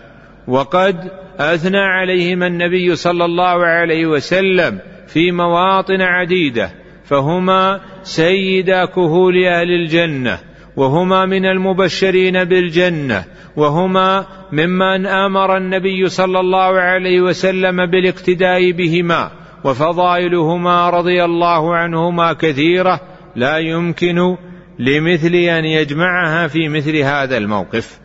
[0.48, 6.72] وقد أثنى عليهما النبي صلى الله عليه وسلم في مواطن عديدة
[7.06, 10.40] فهما سيدا كهول أهل الجنة
[10.76, 13.24] وهما من المبشرين بالجنة
[13.56, 19.32] وهما ممن آمر النبي صلى الله عليه وسلم بالاقتداء بهما
[19.64, 23.02] وفضائلهما رضي الله عنهما كثيرة
[23.36, 24.38] لا يمكن
[24.80, 28.00] لمثل أن يجمعها في مثل هذا الموقف.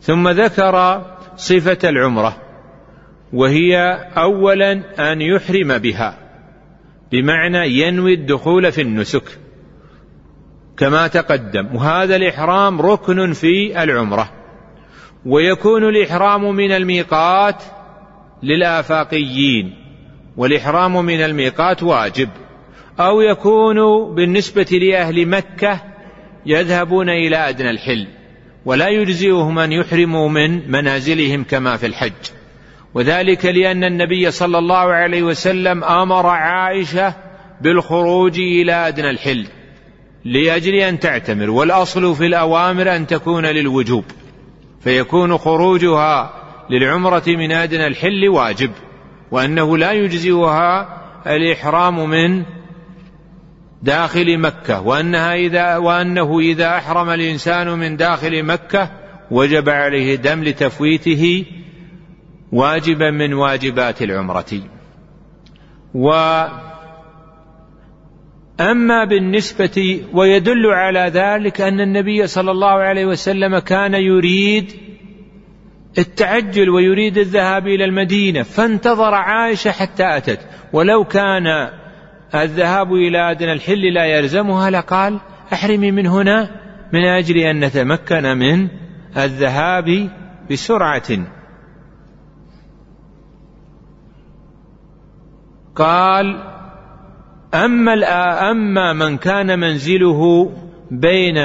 [0.00, 1.04] ثم ذكر
[1.36, 2.36] صفة العمرة
[3.32, 3.76] وهي
[4.16, 4.72] اولا
[5.12, 6.18] أن يحرم بها
[7.12, 9.38] بمعنى ينوي الدخول في النسك
[10.76, 11.76] كما تقدم.
[11.76, 14.35] وهذا الإحرام ركن في العمرة.
[15.26, 17.62] ويكون الإحرام من الميقات
[18.42, 19.74] للآفاقيين
[20.36, 22.28] والإحرام من الميقات واجب.
[23.00, 23.76] أو يكون
[24.14, 25.80] بالنسبة لأهل مكة
[26.46, 28.06] يذهبون إلى أدنى الحل
[28.64, 32.12] ولا يجزئهم أن يحرموا من منازلهم كما في الحج.
[32.94, 37.14] وذلك لأن النبي صلى الله عليه وسلم أمر عائشة
[37.60, 39.46] بالخروج إلى أدنى الحل
[40.24, 44.04] لأجل أن تعتمر والأصل في الأوامر أن تكون للوجوب.
[44.86, 46.32] فيكون خروجها
[46.70, 48.70] للعمرة من أدنى الحل واجب
[49.30, 50.88] وأنه لا يجزئها
[51.26, 52.42] الإحرام من
[53.82, 58.90] داخل مكة وأنها إذا وأنه إذا أحرم الإنسان من داخل مكة
[59.30, 61.44] وجب عليه دم لتفويته
[62.52, 64.60] واجبا من واجبات العمرة.
[65.94, 66.10] و
[68.60, 74.72] أما بالنسبة ويدل على ذلك أن النبي صلى الله عليه وسلم كان يريد
[75.98, 80.40] التعجل ويريد الذهاب إلى المدينة فانتظر عائشة حتى أتت.
[80.72, 81.70] ولو كان
[82.34, 85.20] الذهاب إلى أدنى الحل لا يلزمها لقال
[85.52, 86.50] أحرمي من هنا
[86.92, 88.68] من أجل أن نتمكن من
[89.16, 90.10] الذهاب
[90.50, 91.08] بسرعة.
[95.74, 96.55] قال
[97.54, 100.52] أما أما من كان منزله
[100.90, 101.36] بين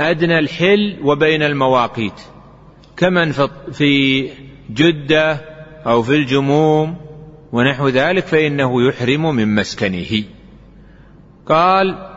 [0.00, 2.20] أدنى الحل وبين المواقيت
[2.96, 3.32] كمن
[3.72, 4.28] في
[4.70, 5.40] جدة
[5.86, 6.96] أو في الجموم
[7.52, 10.24] ونحو ذلك فإنه يحرم من مسكنه.
[11.46, 12.08] قال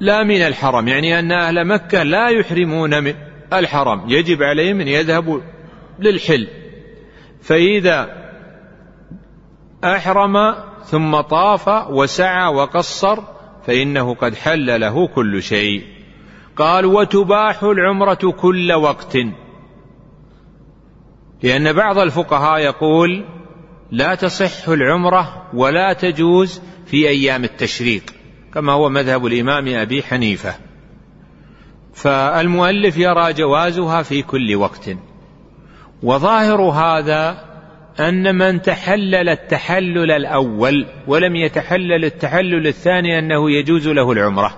[0.00, 3.14] لا من الحرم يعني أن أهل مكة لا يحرمون من
[3.52, 5.40] الحرم يجب عليهم أن يذهبوا
[5.98, 6.48] للحل.
[7.42, 8.17] فإذا
[9.84, 13.18] أحرم ثم طاف وسعى وقصر
[13.66, 15.82] فإنه قد حل له كل شيء.
[16.56, 19.16] قال وتباح العمرة كل وقت.
[21.42, 23.24] لأن بعض الفقهاء يقول
[23.90, 28.02] لا تصح العمرة ولا تجوز في أيام التشريق.
[28.54, 30.54] كما هو مذهب الإمام أبي حنيفة.
[31.94, 34.90] فالمؤلف يرى جوازها في كل وقت.
[36.02, 37.47] وظاهر هذا
[38.00, 44.54] أن من تحلل التحلل الأول ولم يتحلل التحلل الثاني أنه يجوز له العمرة.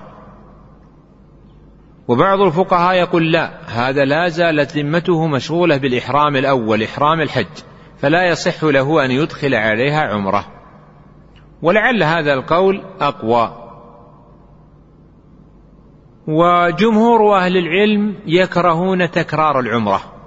[2.09, 7.47] وبعض الفقهاء يقول لا هذا لا زالت ذمته مشغولة بالإحرام الأول إحرام الحج
[7.99, 10.47] فلا يصح له أن يدخل عليها عمرة.
[11.63, 13.57] ولعل هذا القول أقوى.
[16.27, 20.20] وجمهور أهل العلم يكرهون تكرار العمرة.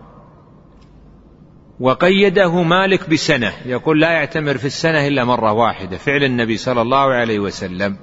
[1.80, 7.14] وقيده مالك بسنة يقول لا يعتمر في السنة إلا مرة واحدة فعل النبي صلى الله
[7.14, 7.98] عليه وسلم.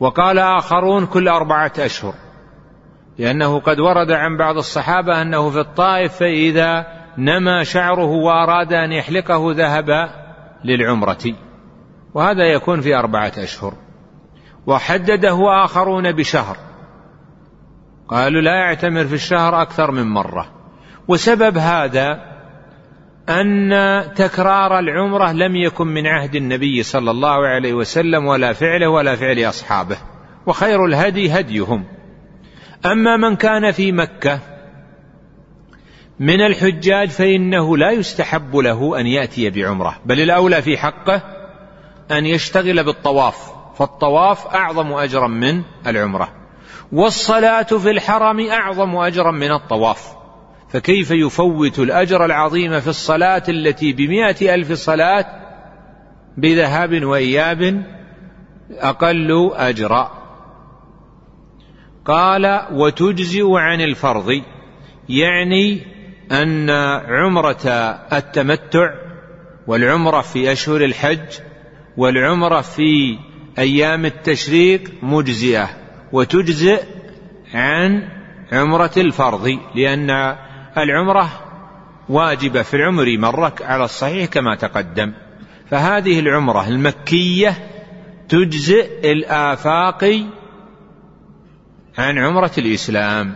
[0.00, 2.14] وقال آخرون كل أربعة أشهر
[3.18, 6.86] لأنه قد ورد عن بعض الصحابة أنه في الطائف فإذا
[7.18, 10.10] نما شعره وأراد أن يحلقه ذهب
[10.64, 11.34] للعمرة.
[12.14, 13.74] وهذا يكون في أربعة أشهر.
[14.66, 16.56] وحدده آخرون بشهر.
[18.08, 20.61] قالوا لا يعتمر في الشهر أكثر من مرة.
[21.08, 22.32] وسبب هذا
[23.28, 23.72] أن
[24.14, 29.44] تكرار العمرة لم يكن من عهد النبي صلى الله عليه وسلم ولا فعله ولا فعل
[29.44, 29.96] أصحابه
[30.46, 31.84] وخير الهدي هديهم.
[32.86, 34.38] أما من كان في مكة
[36.20, 41.22] من الحجاج فإنه لا يستحب له أن يأتي بعمرة بل الأولى في حقه
[42.10, 46.28] أن يشتغل بالطواف فالطواف أعظم أجرا من العمرة
[46.92, 50.21] والصلاة في الحرم أعظم أجرا من الطواف.
[50.72, 55.26] فكيف يفوت الأجر العظيم في الصلاة التي بمائة ألف صلاة
[56.36, 57.84] بذهاب وإياب
[58.70, 60.10] أقل أجرا
[62.04, 64.42] قال وتجزئ عن الفرض
[65.08, 65.80] يعني
[66.32, 66.70] أن
[67.08, 67.66] عمرة
[68.12, 68.94] التمتع
[69.66, 71.38] والعمرة في أشهر الحج
[71.96, 73.18] والعمرة في
[73.58, 75.70] أيام التشريق مجزئة
[76.12, 76.82] وتجزئ
[77.54, 78.08] عن
[78.52, 80.36] عمرة الفرض لأن
[80.78, 81.28] العمرة
[82.08, 85.12] واجبة في العمر مرة على الصحيح كما تقدم.
[85.70, 87.68] فهذه العمرة المكية
[88.28, 90.04] تجزئ الآفاق
[91.98, 93.34] عن عمرة الإسلام.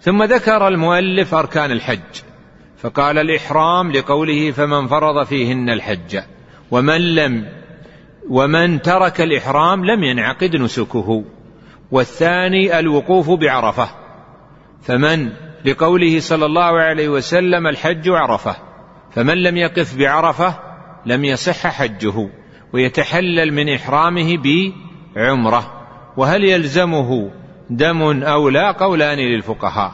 [0.00, 2.22] ثم ذكر المؤلف أركان الحج.
[2.78, 6.18] فقال الإحرام لقوله فمن فرض فيهن الحج.
[6.70, 7.48] ومن لم
[8.28, 11.24] ومن ترك الإحرام لم ينعقد نسكه.
[11.90, 13.88] والثاني الوقوف بعرفة.
[14.82, 15.32] فمن
[15.64, 18.56] لقوله صلى الله عليه وسلم الحج عرفة
[19.10, 20.54] فمن لم يقف بعرفة
[21.06, 22.28] لم يصح حجه
[22.72, 24.38] ويتحلل من إحرامه
[25.16, 25.86] بعمرة
[26.16, 27.30] وهل يلزمه
[27.70, 29.92] دم أو لا؟ قولان للفقهاء.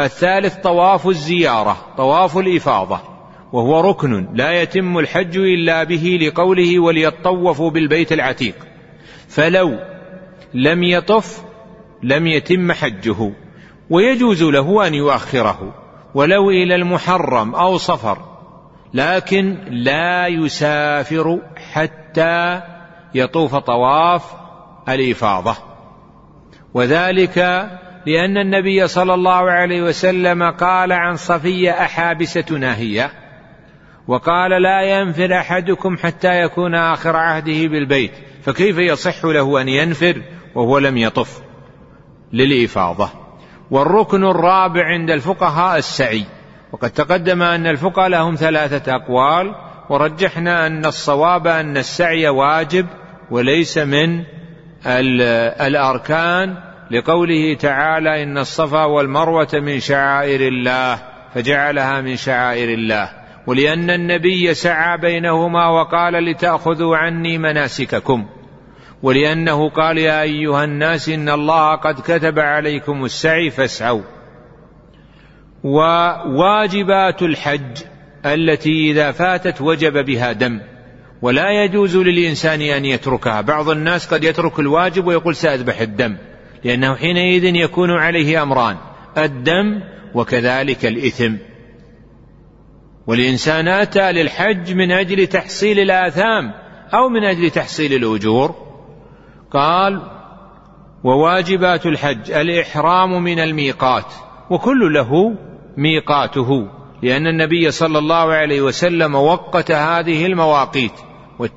[0.00, 3.00] الثالث طواف الزيارة طواف الإفاضة
[3.52, 8.54] وهو ركن لا يتم الحج إلا به لقوله وليطوفوا بالبيت العتيق
[9.28, 9.78] فلو
[10.54, 11.44] لم يطف
[12.02, 13.32] لم يتم حجه.
[13.90, 15.74] ويجوز له أن يؤخره
[16.14, 18.18] ولو إلى المحرم أو صفر
[18.94, 21.38] لكن لا يسافر
[21.72, 22.62] حتى
[23.14, 24.34] يطوف طواف
[24.88, 25.56] الإفاضة.
[26.74, 27.38] وذلك
[28.06, 33.10] لأن النبي صلى الله عليه وسلم قال عن صفية أحابستنا هي
[34.08, 40.22] وقال لا ينفر أحدكم حتى يكون آخر عهده بالبيت فكيف يصح له أن ينفر
[40.54, 41.42] وهو لم يطف؟
[42.32, 43.25] للإفاضة.
[43.70, 46.24] والركن الرابع عند الفقهاء السعي.
[46.72, 49.54] وقد تقدم أن الفقهاء لهم ثلاثة أقوال
[49.90, 52.86] ورجحنا أن الصواب أن السعي واجب
[53.30, 54.22] وليس من
[55.66, 56.56] الأركان.
[56.90, 60.98] لقوله تعالى إن الصفا والمروة من شعائر الله
[61.34, 63.10] فجعلها من شعائر الله.
[63.46, 68.26] ولأن النبي سعى بينهما وقال لتأخذوا عني مناسككم.
[69.06, 74.02] ولأنه قال يا أيها الناس إن الله قد كتب عليكم السعي فاسعوا.
[75.64, 77.82] وواجبات الحج
[78.26, 80.60] التي إذا فاتت وجب بها دم.
[81.22, 83.40] ولا يجوز للإنسان أن يتركها.
[83.40, 86.16] بعض الناس قد يترك الواجب ويقول سأذبح الدم
[86.64, 88.76] لأنه حينئذ يكون عليه أمران
[89.18, 89.80] الدم
[90.14, 91.32] وكذلك الإثم.
[93.06, 96.52] والإنسان أتى للحج من أجل تحصيل الآثام
[96.94, 98.65] أو من أجل تحصيل الأجور.
[99.56, 100.02] قال
[101.04, 104.04] وواجبات الحج الإحرام من الميقات
[104.50, 105.34] وكل له
[105.76, 106.68] ميقاته
[107.02, 110.92] لأن النبي صلى الله عليه وسلم وقت هذه المواقيت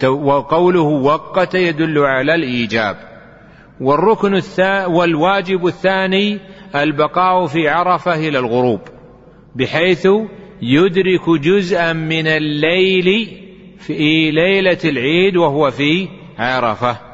[0.06, 2.98] وقوله وقت يدل على الإيجاب.
[3.82, 6.40] والركن الثا والواجب الثاني
[6.76, 8.82] البقاء في عرفة إلى الغروب
[9.56, 10.08] بحيث
[10.62, 13.38] يدرك جزءا من الليل
[13.80, 16.08] في ليلة العيد وهو في
[16.38, 17.09] عرفة.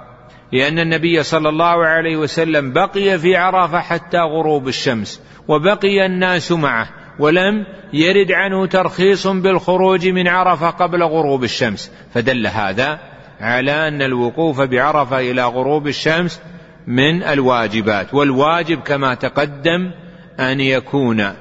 [0.51, 6.89] لأن النبي صلى الله عليه وسلم بقي في عرفة حتى غروب الشمس وبقي الناس معه
[7.19, 11.91] ولم يرد عنه ترخيص بالخروج من عرفة قبل غروب الشمس.
[12.13, 12.99] فدل هذا
[13.39, 16.41] على أن الوقوف بعرفة إلى غروب الشمس
[16.88, 19.91] من الواجبات والواجب كما تقدم
[20.39, 21.34] أن يكون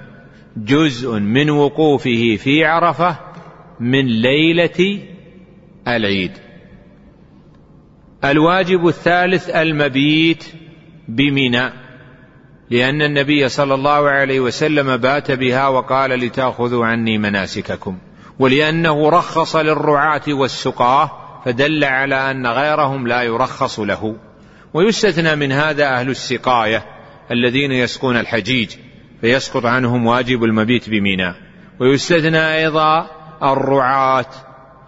[0.56, 3.16] جزء من وقوفه في عرفة
[3.80, 5.00] من ليلة
[5.88, 6.43] العيد.
[8.24, 10.44] الواجب الثالث المبيت
[11.08, 11.72] بمنى
[12.70, 17.98] لأن النبي صلى الله عليه وسلم بات بها وقال لتأخذوا عني مناسككم
[18.38, 21.10] ولأنه رخص للرعاة والسقاة
[21.44, 24.16] فدل على أن غيرهم لا يرخص له.
[24.74, 26.84] ويستثنى من هذا أهل السقاية
[27.30, 28.70] الذين يسقون الحجيج
[29.20, 31.34] فيسقط عنهم واجب المبيت بميناء
[31.80, 33.10] ويستثنى أيضا
[33.42, 34.26] الرعاة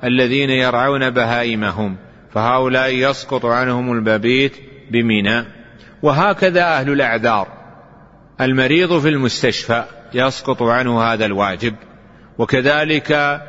[0.04, 2.05] الذين يرعون بهائمهم.
[2.36, 4.52] فهؤلاء يسقط عنهم المبيت
[4.90, 5.46] بميناء
[6.02, 7.48] وهكذا أهل الأعذار.
[8.40, 9.84] المريض في المستشفى
[10.14, 11.74] يسقط عنه هذا الواجب.
[12.38, 13.40] وكذلك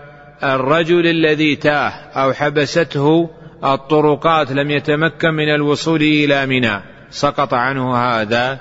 [0.43, 3.29] الرجل الذي تاه أو حبسته
[3.63, 8.59] الطرقات لم يتمكن من الوصول إلى منى سقط عنه هذا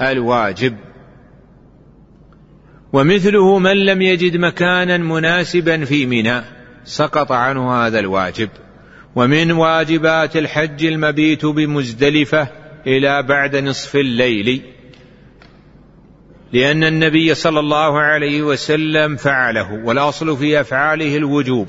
[0.00, 0.76] الواجب.
[2.92, 6.40] ومثله من لم يجد مكانا مناسبا في منى
[6.84, 8.48] سقط عنه هذا الواجب.
[9.18, 12.48] ومن واجبات الحج المبيت بمزدلفة
[12.86, 14.62] إلى بعد نصف الليل.
[16.52, 21.66] لأن النبي صلى الله عليه وسلم فعله والأصل في أفعاله الوجوب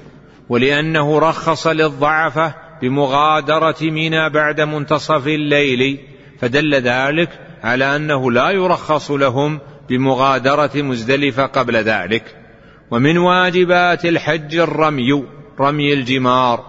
[0.50, 6.00] ولأنه رخص للضعفه بمغادرة منى بعد منتصف الليل.
[6.40, 7.30] فدل ذلك
[7.64, 9.60] على أنه لا يرخص لهم
[9.90, 12.36] بمغادرة مزدلفة قبل ذلك.
[12.92, 15.24] ومن واجبات الحج الرمي
[15.60, 16.69] رمي الجمار.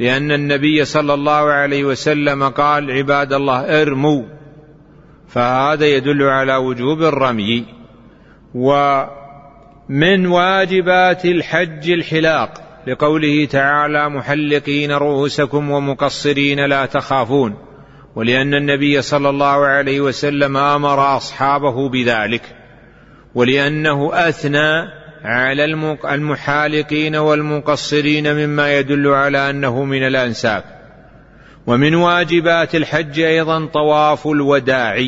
[0.00, 4.22] لأن النبي صلى الله عليه وسلم قال عباد الله ارموا
[5.28, 7.64] فهذا يدل على وجوب الرمي.
[8.54, 17.56] ومن واجبات الحج الحلاق لقوله تعالى محلقين رؤوسكم ومقصرين لا تخافون
[18.16, 22.42] ولأن النبي صلى الله عليه وسلم أمر أصحابه بذلك
[23.34, 24.88] ولأنه أثنى
[25.26, 25.64] على
[26.04, 30.64] المحالقين والمقصرين مما يدل على أنه من الأنساب.
[31.66, 35.06] ومن واجبات الحج أيضا طواف الوداع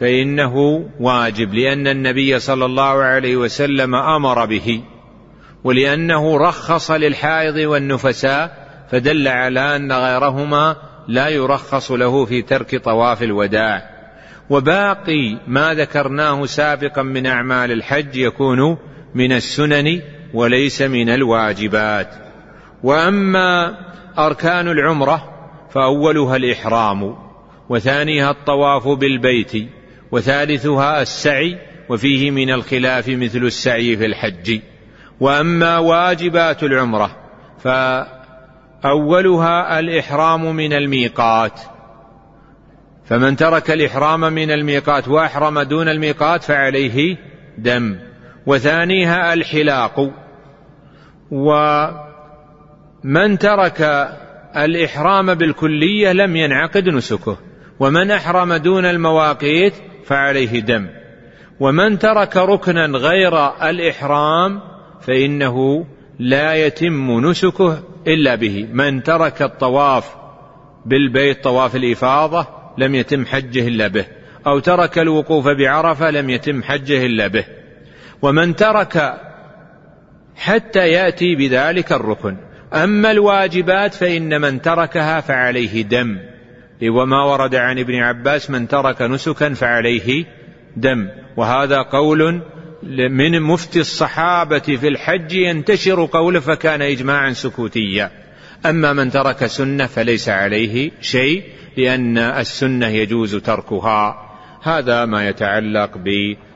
[0.00, 4.82] فإنه واجب لأن النبي صلى الله عليه وسلم أمر به
[5.64, 10.76] ولأنه رخص للحائض والنفساء فدل على أن غيرهما
[11.08, 13.90] لا يرخص له في ترك طواف الوداع.
[14.50, 18.78] وباقي ما ذكرناه سابقا من أعمال الحج يكون
[19.14, 20.02] من السنن
[20.34, 22.14] وليس من الواجبات.
[22.82, 23.78] وأما
[24.18, 25.34] أركان العمرة
[25.70, 27.16] فأولها الإحرام
[27.68, 29.52] وثانيها الطواف بالبيت
[30.12, 31.58] وثالثها السعي
[31.88, 34.60] وفيه من الخلاف مثل السعي في الحج.
[35.20, 37.16] وأما واجبات العمرة
[38.82, 41.60] فأولها الإحرام من الميقات.
[43.04, 47.16] فمن ترك الإحرام من الميقات وأحرم دون الميقات فعليه
[47.58, 48.07] دم.
[48.48, 50.10] وثانيها الحلاق.
[51.30, 51.98] ومن
[53.38, 54.08] ترك
[54.56, 57.38] الإحرام بالكلية لم ينعقد نسكه.
[57.80, 60.86] ومن أحرم دون المواقيت فعليه دم.
[61.60, 64.60] ومن ترك ركنا غير الإحرام
[65.00, 65.86] فإنه
[66.18, 68.68] لا يتم نسكه إلا به.
[68.72, 70.16] من ترك الطواف
[70.86, 72.46] بالبيت طواف الإفاضة
[72.78, 74.04] لم يتم حجه إلا به.
[74.46, 77.57] أو ترك الوقوف بعرفة لم يتم حجه إلا به.
[78.22, 79.20] ومن ترك
[80.36, 82.36] حتى يأتي بذلك الركن.
[82.74, 86.18] أما الواجبات فإن من تركها فعليه دم.
[86.82, 90.24] وما ورد عن ابن عباس من ترك نسكا فعليه
[90.76, 91.08] دم.
[91.36, 92.40] وهذا قول
[93.10, 98.10] من مفتي الصحابة في الحج ينتشر قوله فكان إجماعا سكوتيا.
[98.66, 101.42] أما من ترك سنة فليس عليه شيء
[101.76, 104.28] لأن السنة يجوز تركها.
[104.62, 105.98] هذا ما يتعلق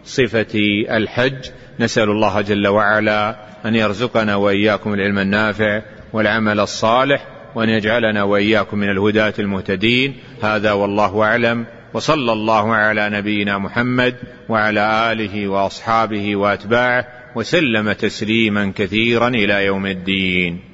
[0.05, 0.59] بصفة
[0.91, 1.51] الحج.
[1.81, 8.91] نسأل الله جل وعلا أن يرزقنا وإياكم العلم النافع والعمل الصالح وأن يجعلنا وإياكم من
[8.91, 10.17] الهداة المهتدين.
[10.43, 11.67] هذا والله أعلم.
[11.95, 14.15] وصلى الله على نبينا محمد
[14.49, 20.72] وعلى آله وأصحابه وأتباعه وسلم تسليما كثيرا إلى يوم الدين.